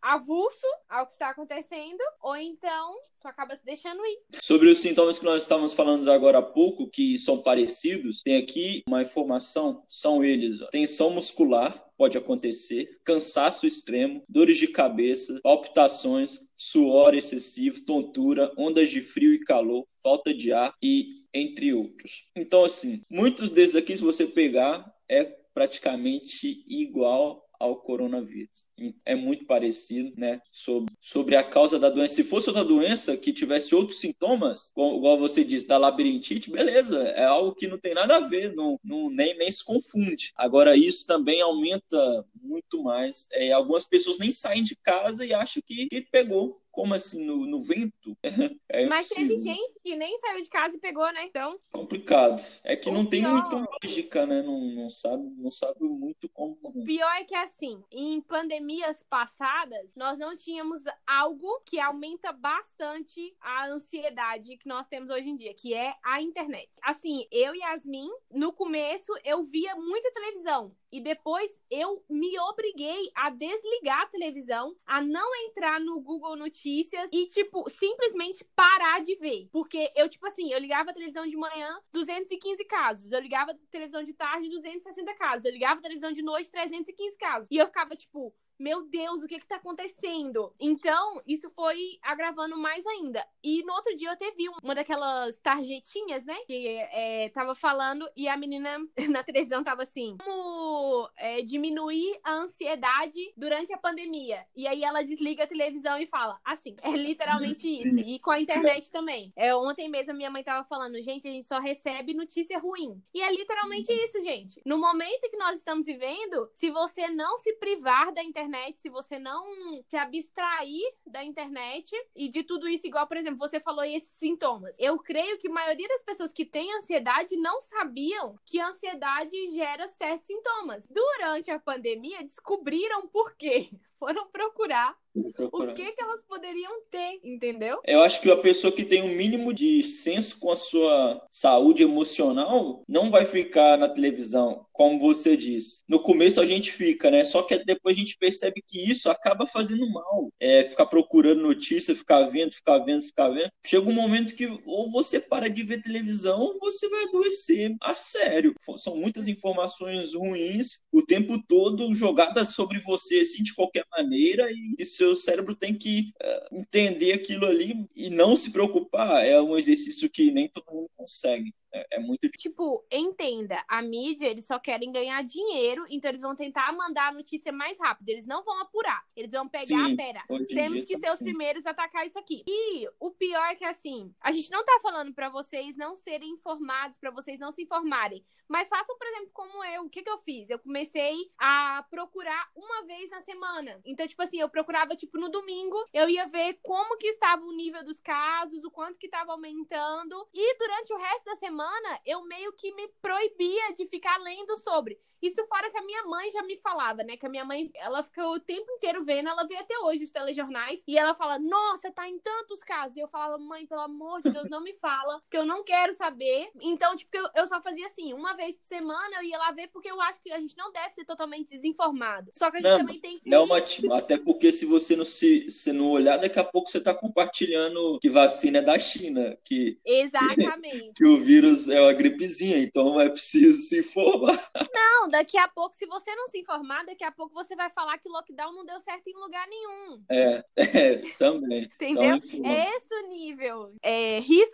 avulso 0.00 0.66
ao 0.88 1.06
que 1.06 1.12
está 1.12 1.30
acontecendo, 1.30 2.02
ou 2.20 2.36
então 2.36 2.96
tu 3.22 3.28
acaba 3.28 3.56
se 3.56 3.64
deixando 3.64 4.04
ir. 4.04 4.18
Sobre 4.42 4.68
os 4.68 4.78
sintomas 4.78 5.18
que 5.18 5.24
nós 5.24 5.42
estávamos 5.42 5.72
falando 5.72 6.10
agora 6.10 6.38
há 6.38 6.42
pouco, 6.42 6.90
que 6.90 7.16
são 7.18 7.40
parecidos, 7.42 8.20
tem 8.22 8.36
aqui 8.36 8.82
uma 8.86 9.02
informação, 9.02 9.84
são 9.88 10.24
eles, 10.24 10.60
ó. 10.60 10.66
tensão 10.66 11.10
muscular, 11.10 11.86
pode 11.96 12.18
acontecer, 12.18 12.90
cansaço 13.04 13.66
extremo, 13.66 14.24
dores 14.28 14.58
de 14.58 14.66
cabeça, 14.66 15.38
palpitações, 15.42 16.38
suor 16.56 17.14
excessivo, 17.14 17.84
tontura, 17.84 18.52
ondas 18.58 18.90
de 18.90 19.00
frio 19.00 19.32
e 19.32 19.40
calor, 19.40 19.86
falta 20.02 20.34
de 20.34 20.52
ar 20.52 20.74
e 20.82 21.06
entre 21.32 21.72
outros. 21.72 22.28
Então, 22.36 22.64
assim, 22.64 23.02
muitos 23.08 23.50
desses 23.50 23.76
aqui, 23.76 23.96
se 23.96 24.02
você 24.02 24.26
pegar, 24.26 24.92
é 25.08 25.24
praticamente 25.54 26.64
igual 26.66 27.44
ao 27.62 27.76
coronavírus. 27.76 28.68
E 28.76 28.92
É 29.04 29.14
muito 29.14 29.46
parecido, 29.46 30.12
né? 30.16 30.40
Sobre, 30.50 30.92
sobre 31.00 31.36
a 31.36 31.44
causa 31.44 31.78
da 31.78 31.88
doença. 31.88 32.16
Se 32.16 32.24
fosse 32.24 32.48
outra 32.48 32.64
doença 32.64 33.16
que 33.16 33.32
tivesse 33.32 33.72
outros 33.72 34.00
sintomas, 34.00 34.70
igual, 34.72 34.96
igual 34.96 35.18
você 35.18 35.44
disse, 35.44 35.68
da 35.68 35.78
labirintite, 35.78 36.50
beleza, 36.50 37.00
é 37.00 37.24
algo 37.24 37.54
que 37.54 37.68
não 37.68 37.78
tem 37.78 37.94
nada 37.94 38.16
a 38.16 38.20
ver, 38.20 38.52
não, 38.52 38.80
não, 38.82 39.08
nem, 39.08 39.38
nem 39.38 39.50
se 39.50 39.64
confunde. 39.64 40.32
Agora, 40.34 40.76
isso 40.76 41.06
também 41.06 41.40
aumenta 41.40 42.26
muito 42.34 42.82
mais. 42.82 43.28
É, 43.32 43.52
algumas 43.52 43.84
pessoas 43.84 44.18
nem 44.18 44.32
saem 44.32 44.64
de 44.64 44.74
casa 44.74 45.24
e 45.24 45.32
acham 45.32 45.62
que, 45.64 45.86
que 45.86 46.02
pegou. 46.10 46.60
Como 46.72 46.94
assim, 46.94 47.26
no, 47.26 47.46
no 47.46 47.60
vento? 47.60 48.16
É 48.68 48.86
Mas 48.86 49.10
teve 49.10 49.38
gente 49.38 49.80
que 49.82 49.96
nem 49.96 50.16
saiu 50.18 50.42
de 50.42 50.48
casa 50.48 50.76
e 50.76 50.80
pegou, 50.80 51.04
né? 51.12 51.24
Então, 51.24 51.58
complicado. 51.72 52.40
É 52.64 52.76
que 52.76 52.88
O 52.88 52.92
não 52.92 53.04
tem 53.06 53.20
pior- 53.22 53.32
muita 53.32 53.56
lógica, 53.82 54.26
né? 54.26 54.42
Não, 54.42 54.60
não 54.60 54.88
sabe, 54.88 55.24
não 55.36 55.50
sabe 55.50 55.80
muito 55.84 56.28
como. 56.28 56.58
o 56.62 56.84
pior 56.84 57.10
é 57.16 57.24
que 57.24 57.34
assim, 57.34 57.82
em 57.90 58.20
pandemias 58.20 59.02
passadas, 59.08 59.94
nós 59.96 60.18
não 60.18 60.36
tínhamos 60.36 60.82
algo 61.06 61.60
que 61.66 61.80
aumenta 61.80 62.32
bastante 62.32 63.34
a 63.40 63.66
ansiedade 63.68 64.56
que 64.56 64.68
nós 64.68 64.86
temos 64.86 65.10
hoje 65.10 65.28
em 65.28 65.36
dia, 65.36 65.54
que 65.54 65.74
é 65.74 65.94
a 66.04 66.20
internet. 66.22 66.70
Assim, 66.82 67.26
eu 67.30 67.54
e 67.54 67.58
Yasmin, 67.58 68.08
no 68.30 68.52
começo, 68.52 69.12
eu 69.24 69.42
via 69.42 69.74
muita 69.76 70.10
televisão. 70.12 70.74
E 70.90 71.00
depois 71.00 71.50
eu 71.70 72.04
me 72.08 72.38
obriguei 72.40 73.10
a 73.14 73.30
desligar 73.30 74.02
a 74.02 74.06
televisão, 74.06 74.76
a 74.86 75.00
não 75.00 75.34
entrar 75.46 75.80
no 75.80 75.98
Google 76.00 76.36
Notícias 76.36 77.08
e, 77.10 77.26
tipo, 77.28 77.68
simplesmente 77.70 78.44
parar 78.54 79.02
de 79.02 79.16
ver. 79.16 79.48
Porque 79.50 79.71
eu, 79.94 80.08
tipo 80.08 80.26
assim, 80.26 80.52
eu 80.52 80.58
ligava 80.58 80.90
a 80.90 80.94
televisão 80.94 81.26
de 81.26 81.36
manhã, 81.36 81.80
215 81.92 82.64
casos. 82.64 83.12
Eu 83.12 83.20
ligava 83.20 83.52
a 83.52 83.54
televisão 83.70 84.02
de 84.02 84.12
tarde, 84.14 84.48
260 84.48 85.14
casos. 85.14 85.44
Eu 85.44 85.52
ligava 85.52 85.80
a 85.80 85.82
televisão 85.82 86.12
de 86.12 86.22
noite, 86.22 86.50
315 86.50 87.16
casos. 87.18 87.48
E 87.50 87.56
eu 87.56 87.66
ficava, 87.66 87.94
tipo, 87.96 88.34
meu 88.58 88.88
Deus, 88.88 89.22
o 89.22 89.26
que 89.26 89.40
que 89.40 89.46
tá 89.46 89.56
acontecendo? 89.56 90.54
Então, 90.60 91.20
isso 91.26 91.50
foi 91.50 91.98
agravando 92.02 92.56
mais 92.56 92.86
ainda. 92.86 93.26
E 93.42 93.62
no 93.64 93.72
outro 93.72 93.94
dia 93.96 94.08
eu 94.08 94.12
até 94.12 94.30
vi 94.32 94.48
uma 94.62 94.74
daquelas 94.74 95.36
tarjetinhas, 95.38 96.24
né? 96.24 96.36
Que 96.46 96.68
é, 96.92 97.28
tava 97.30 97.54
falando 97.54 98.08
e 98.16 98.28
a 98.28 98.36
menina 98.36 98.78
na 99.10 99.22
televisão 99.24 99.64
tava 99.64 99.82
assim: 99.82 100.16
como 100.22 101.08
é, 101.16 101.42
diminuir 101.42 102.20
a 102.22 102.34
ansiedade 102.34 103.20
durante 103.36 103.72
a 103.74 103.78
pandemia. 103.78 104.46
E 104.54 104.66
aí 104.66 104.84
ela 104.84 105.02
desliga 105.02 105.44
a 105.44 105.48
televisão 105.48 105.98
e 105.98 106.06
fala 106.06 106.38
assim: 106.44 106.76
é 106.82 106.90
literalmente 106.90 107.66
isso. 107.82 107.98
E 107.98 108.18
com 108.20 108.30
a 108.30 108.40
internet 108.40 108.90
também. 108.90 109.32
É, 109.34 109.54
ontem 109.56 109.88
mesmo 109.88 110.12
a 110.12 110.14
minha 110.14 110.30
mãe 110.30 110.44
tava 110.44 110.64
falando: 110.68 111.02
gente, 111.02 111.26
a 111.26 111.30
gente 111.30 111.46
só 111.46 111.58
recebe 111.58 112.14
notícia 112.14 112.58
ruim. 112.58 113.02
E 113.12 113.20
é 113.20 113.30
literalmente 113.32 113.92
isso, 113.92 114.22
gente. 114.22 114.60
No 114.64 114.78
momento 114.78 115.28
que 115.28 115.36
nós 115.36 115.58
estamos 115.58 115.86
vivendo, 115.86 116.48
se 116.54 116.70
você 116.70 117.08
não 117.08 117.38
se 117.38 117.52
privar 117.54 118.12
da 118.12 118.22
internet, 118.22 118.51
se 118.76 118.88
você 118.88 119.18
não 119.18 119.44
se 119.88 119.96
abstrair 119.96 120.94
da 121.06 121.22
internet 121.24 121.90
e 122.14 122.28
de 122.28 122.42
tudo 122.42 122.68
isso, 122.68 122.86
igual, 122.86 123.06
por 123.06 123.16
exemplo, 123.16 123.38
você 123.38 123.60
falou 123.60 123.84
esses 123.84 124.14
sintomas. 124.16 124.76
Eu 124.78 124.98
creio 124.98 125.38
que 125.38 125.48
a 125.48 125.52
maioria 125.52 125.88
das 125.88 126.02
pessoas 126.02 126.32
que 126.32 126.44
têm 126.44 126.72
ansiedade 126.74 127.36
não 127.36 127.60
sabiam 127.62 128.38
que 128.44 128.60
a 128.60 128.68
ansiedade 128.68 129.50
gera 129.50 129.88
certos 129.88 130.26
sintomas. 130.26 130.86
Durante 130.88 131.50
a 131.50 131.58
pandemia, 131.58 132.22
descobriram 132.22 133.08
por 133.08 133.34
quê. 133.36 133.70
Foram 133.98 134.28
procurar 134.30 134.96
o 135.14 135.74
que, 135.74 135.92
que 135.92 136.02
elas 136.02 136.22
poderiam 136.22 136.72
ter, 136.90 137.20
entendeu? 137.22 137.78
Eu 137.84 138.02
acho 138.02 138.20
que 138.20 138.30
a 138.30 138.36
pessoa 138.36 138.72
que 138.72 138.84
tem 138.84 139.02
um 139.02 139.14
mínimo 139.14 139.52
de 139.52 139.82
senso 139.82 140.40
com 140.40 140.50
a 140.50 140.56
sua 140.56 141.20
saúde 141.30 141.82
emocional 141.82 142.82
não 142.88 143.10
vai 143.10 143.26
ficar 143.26 143.76
na 143.76 143.88
televisão, 143.88 144.66
como 144.72 144.98
você 144.98 145.36
disse. 145.36 145.82
No 145.86 146.00
começo 146.00 146.40
a 146.40 146.46
gente 146.46 146.72
fica, 146.72 147.10
né? 147.10 147.24
Só 147.24 147.42
que 147.42 147.62
depois 147.64 147.96
a 147.96 147.98
gente 147.98 148.16
percebe 148.16 148.62
que 148.66 148.90
isso 148.90 149.10
acaba 149.10 149.46
fazendo 149.46 149.88
mal. 149.90 150.30
É 150.40 150.64
ficar 150.64 150.86
procurando 150.86 151.42
notícia, 151.42 151.94
ficar 151.94 152.26
vendo, 152.28 152.52
ficar 152.52 152.78
vendo, 152.78 153.02
ficar 153.02 153.28
vendo. 153.28 153.50
Chega 153.64 153.88
um 153.88 153.92
momento 153.92 154.34
que 154.34 154.46
ou 154.64 154.90
você 154.90 155.20
para 155.20 155.48
de 155.48 155.62
ver 155.62 155.82
televisão 155.82 156.40
ou 156.40 156.58
você 156.58 156.88
vai 156.88 157.04
adoecer 157.04 157.74
a 157.82 157.94
sério. 157.94 158.54
São 158.78 158.96
muitas 158.96 159.28
informações 159.28 160.14
ruins 160.14 160.80
o 160.90 161.02
tempo 161.02 161.42
todo 161.46 161.94
jogadas 161.94 162.54
sobre 162.54 162.80
você 162.80 163.20
assim 163.20 163.42
de 163.42 163.54
qualquer 163.54 163.84
maneira 163.90 164.50
e, 164.50 164.74
e 164.78 164.84
seu 165.02 165.16
cérebro 165.16 165.56
tem 165.56 165.74
que 165.74 166.12
uh, 166.22 166.56
entender 166.56 167.12
aquilo 167.12 167.46
ali 167.46 167.86
e 167.94 168.08
não 168.08 168.36
se 168.36 168.52
preocupar. 168.52 169.24
É 169.24 169.40
um 169.40 169.58
exercício 169.58 170.08
que 170.08 170.30
nem 170.30 170.48
todo 170.48 170.72
mundo 170.72 170.90
consegue. 170.96 171.52
É, 171.72 171.96
é 171.96 171.98
muito 171.98 172.28
Tipo, 172.30 172.84
entenda, 172.90 173.64
a 173.68 173.80
mídia, 173.80 174.26
eles 174.26 174.46
só 174.46 174.58
querem 174.58 174.90
ganhar 174.90 175.22
dinheiro, 175.22 175.86
então 175.88 176.10
eles 176.10 176.20
vão 176.20 176.34
tentar 176.34 176.72
mandar 176.72 177.08
a 177.08 177.12
notícia 177.12 177.52
mais 177.52 177.78
rápido. 177.78 178.08
Eles 178.08 178.26
não 178.26 178.42
vão 178.42 178.60
apurar. 178.60 179.02
Eles 179.14 179.30
vão 179.30 179.48
pegar, 179.48 179.88
Sim, 179.88 179.96
pera, 179.96 180.24
temos 180.48 180.84
que 180.84 180.94
tá 180.94 181.00
ser 181.00 181.06
os 181.06 181.14
assim. 181.14 181.24
primeiros 181.24 181.64
a 181.66 181.70
atacar 181.70 182.06
isso 182.06 182.18
aqui. 182.18 182.42
E 182.46 182.88
o 182.98 183.10
pior 183.10 183.44
é 183.44 183.54
que, 183.54 183.64
assim, 183.64 184.14
a 184.20 184.30
gente 184.32 184.50
não 184.50 184.64
tá 184.64 184.78
falando 184.82 185.14
pra 185.14 185.28
vocês 185.28 185.76
não 185.76 185.96
serem 185.96 186.30
informados, 186.30 186.98
pra 186.98 187.10
vocês 187.10 187.38
não 187.38 187.52
se 187.52 187.62
informarem. 187.62 188.24
Mas 188.48 188.68
façam, 188.68 188.96
por 188.98 189.06
exemplo, 189.06 189.30
como 189.32 189.64
eu. 189.64 189.84
O 189.84 189.90
que 189.90 190.02
que 190.02 190.10
eu 190.10 190.18
fiz? 190.18 190.50
Eu 190.50 190.58
comecei 190.58 191.14
a 191.38 191.86
procurar 191.90 192.50
uma 192.54 192.84
vez 192.84 193.08
na 193.10 193.22
semana. 193.22 193.80
Então, 193.84 194.06
tipo 194.06 194.22
assim, 194.22 194.40
eu 194.40 194.48
procurava, 194.48 194.94
tipo, 194.96 195.18
no 195.18 195.30
domingo, 195.30 195.76
eu 195.92 196.08
ia 196.08 196.26
ver 196.26 196.58
como 196.62 196.98
que 196.98 197.06
estava 197.06 197.42
o 197.42 197.52
nível 197.52 197.84
dos 197.84 198.00
casos, 198.00 198.64
o 198.64 198.70
quanto 198.70 198.98
que 198.98 199.08
tava 199.08 199.32
aumentando. 199.32 200.28
E 200.34 200.58
durante 200.58 200.92
o 200.92 200.98
resto 200.98 201.24
da 201.24 201.36
semana, 201.36 201.61
eu 202.04 202.24
meio 202.24 202.52
que 202.52 202.72
me 202.74 202.88
proibia 203.00 203.74
de 203.76 203.86
ficar 203.86 204.18
lendo 204.18 204.56
sobre. 204.58 204.98
Isso 205.22 205.46
fora 205.46 205.70
que 205.70 205.78
a 205.78 205.84
minha 205.84 206.02
mãe 206.04 206.30
já 206.32 206.42
me 206.42 206.56
falava, 206.56 207.04
né? 207.04 207.16
Que 207.16 207.26
a 207.26 207.30
minha 207.30 207.44
mãe, 207.44 207.70
ela 207.76 208.02
fica 208.02 208.26
o 208.26 208.40
tempo 208.40 208.68
inteiro 208.72 209.04
vendo, 209.04 209.28
ela 209.28 209.46
vê 209.46 209.56
até 209.56 209.78
hoje 209.78 210.02
os 210.02 210.10
telejornais, 210.10 210.82
e 210.86 210.98
ela 210.98 211.14
fala, 211.14 211.38
nossa, 211.38 211.92
tá 211.92 212.08
em 212.08 212.18
tantos 212.18 212.60
casos. 212.64 212.96
E 212.96 213.00
eu 213.00 213.06
falava, 213.06 213.38
mãe, 213.38 213.64
pelo 213.64 213.82
amor 213.82 214.20
de 214.20 214.30
Deus, 214.30 214.50
não 214.50 214.60
me 214.60 214.72
fala, 214.74 215.22
que 215.30 215.36
eu 215.36 215.44
não 215.44 215.62
quero 215.62 215.94
saber. 215.94 216.50
Então, 216.60 216.96
tipo, 216.96 217.16
eu, 217.16 217.28
eu 217.36 217.46
só 217.46 217.62
fazia 217.62 217.86
assim, 217.86 218.12
uma 218.12 218.34
vez 218.34 218.58
por 218.58 218.66
semana 218.66 219.16
eu 219.16 219.22
ia 219.22 219.38
lá 219.38 219.52
ver, 219.52 219.68
porque 219.68 219.88
eu 219.88 220.00
acho 220.00 220.20
que 220.20 220.32
a 220.32 220.40
gente 220.40 220.56
não 220.56 220.72
deve 220.72 220.90
ser 220.90 221.04
totalmente 221.04 221.50
desinformado. 221.50 222.32
Só 222.34 222.50
que 222.50 222.56
a 222.56 222.60
gente 222.60 222.70
não, 222.70 222.78
também 222.78 223.00
tem 223.00 223.20
que. 223.20 223.30
Uma 223.32 223.98
até 223.98 224.18
porque 224.18 224.50
se 224.50 224.66
você 224.66 224.96
não 224.96 225.04
se, 225.04 225.48
se 225.50 225.72
não 225.72 225.90
olhar, 225.90 226.16
daqui 226.16 226.38
a 226.38 226.44
pouco 226.44 226.68
você 226.68 226.80
tá 226.80 226.92
compartilhando 226.92 227.98
que 228.00 228.10
vacina 228.10 228.58
é 228.58 228.62
da 228.62 228.78
China, 228.78 229.38
que. 229.44 229.78
Exatamente. 229.86 230.92
que 230.96 231.06
o 231.06 231.18
vírus 231.18 231.51
é 231.68 231.80
uma 231.80 231.92
gripezinha, 231.92 232.58
então 232.58 233.00
é 233.00 233.08
preciso 233.08 233.60
se 233.60 233.80
informar. 233.80 234.38
Não, 234.72 235.08
daqui 235.08 235.38
a 235.38 235.48
pouco, 235.48 235.76
se 235.76 235.86
você 235.86 236.14
não 236.14 236.26
se 236.28 236.38
informar, 236.38 236.84
daqui 236.84 237.04
a 237.04 237.12
pouco 237.12 237.34
você 237.34 237.54
vai 237.56 237.70
falar 237.70 237.98
que 237.98 238.08
lockdown 238.08 238.52
não 238.52 238.64
deu 238.64 238.80
certo 238.80 239.08
em 239.08 239.14
lugar 239.14 239.46
nenhum. 239.48 240.04
É, 240.08 240.44
é 240.56 240.96
também. 241.18 241.64
Entendeu? 241.64 242.16
Então, 242.16 242.50
é 242.50 242.76
esse 242.76 242.94
o 242.94 243.08
nível. 243.08 243.31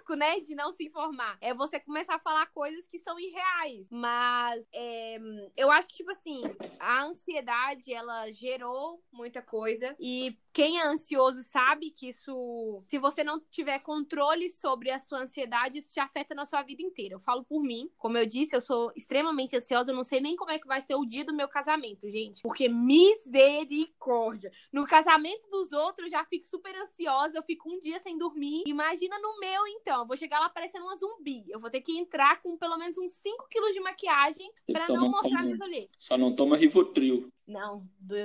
Risco, 0.08 0.14
né, 0.14 0.40
de 0.40 0.54
não 0.54 0.72
se 0.72 0.84
informar. 0.84 1.36
É 1.40 1.52
você 1.52 1.78
começar 1.78 2.14
a 2.14 2.18
falar 2.18 2.46
coisas 2.46 2.88
que 2.88 2.98
são 2.98 3.18
irreais. 3.20 3.88
Mas 3.90 4.66
é, 4.72 5.18
eu 5.56 5.70
acho 5.70 5.88
que, 5.88 5.96
tipo 5.96 6.10
assim, 6.10 6.42
a 6.80 7.04
ansiedade, 7.04 7.92
ela 7.92 8.30
gerou 8.32 9.02
muita 9.12 9.42
coisa. 9.42 9.94
E 10.00 10.36
quem 10.52 10.78
é 10.78 10.86
ansioso 10.86 11.42
sabe 11.42 11.90
que 11.90 12.08
isso, 12.08 12.82
se 12.86 12.98
você 12.98 13.22
não 13.22 13.38
tiver 13.50 13.78
controle 13.80 14.48
sobre 14.50 14.90
a 14.90 14.98
sua 14.98 15.20
ansiedade, 15.20 15.78
isso 15.78 15.88
te 15.88 16.00
afeta 16.00 16.34
na 16.34 16.46
sua 16.46 16.62
vida 16.62 16.82
inteira. 16.82 17.14
Eu 17.14 17.20
falo 17.20 17.44
por 17.44 17.62
mim, 17.62 17.90
como 17.98 18.16
eu 18.16 18.26
disse, 18.26 18.56
eu 18.56 18.60
sou 18.60 18.92
extremamente 18.96 19.56
ansiosa, 19.56 19.90
eu 19.90 19.96
não 19.96 20.04
sei 20.04 20.20
nem 20.20 20.36
como 20.36 20.50
é 20.50 20.58
que 20.58 20.66
vai 20.66 20.80
ser 20.80 20.94
o 20.94 21.04
dia 21.04 21.24
do 21.24 21.34
meu 21.34 21.48
casamento, 21.48 22.10
gente. 22.10 22.42
Porque 22.42 22.68
misericórdia. 22.68 24.50
No 24.72 24.86
casamento 24.86 25.48
dos 25.50 25.72
outros, 25.72 26.10
já 26.10 26.24
fico 26.24 26.46
super 26.46 26.74
ansiosa, 26.76 27.38
eu 27.38 27.42
fico 27.42 27.70
um 27.70 27.80
dia 27.80 27.98
sem 28.00 28.16
dormir. 28.16 28.64
Imagina 28.66 29.18
no 29.18 29.38
meu, 29.38 29.66
então. 29.66 29.97
Eu 30.02 30.06
vou 30.06 30.16
chegar 30.16 30.40
lá 30.40 30.48
parecendo 30.48 30.84
uma 30.84 30.96
zumbi. 30.96 31.44
Eu 31.48 31.60
vou 31.60 31.70
ter 31.70 31.80
que 31.80 31.98
entrar 31.98 32.40
com 32.42 32.56
pelo 32.56 32.76
menos 32.78 32.96
uns 32.98 33.12
5 33.12 33.48
quilos 33.50 33.72
de 33.72 33.80
maquiagem 33.80 34.50
para 34.72 34.88
não 34.88 35.08
mostrar 35.08 35.42
meus 35.42 35.60
olheiros. 35.60 35.90
Só 35.98 36.16
não 36.16 36.34
toma 36.34 36.56
Rivotril. 36.56 37.32
Não, 37.48 37.82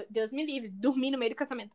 Deus 0.09 0.33
me 0.33 0.45
livre, 0.45 0.69
dormir 0.69 1.09
no 1.09 1.17
meio 1.17 1.31
do 1.31 1.35
casamento. 1.35 1.71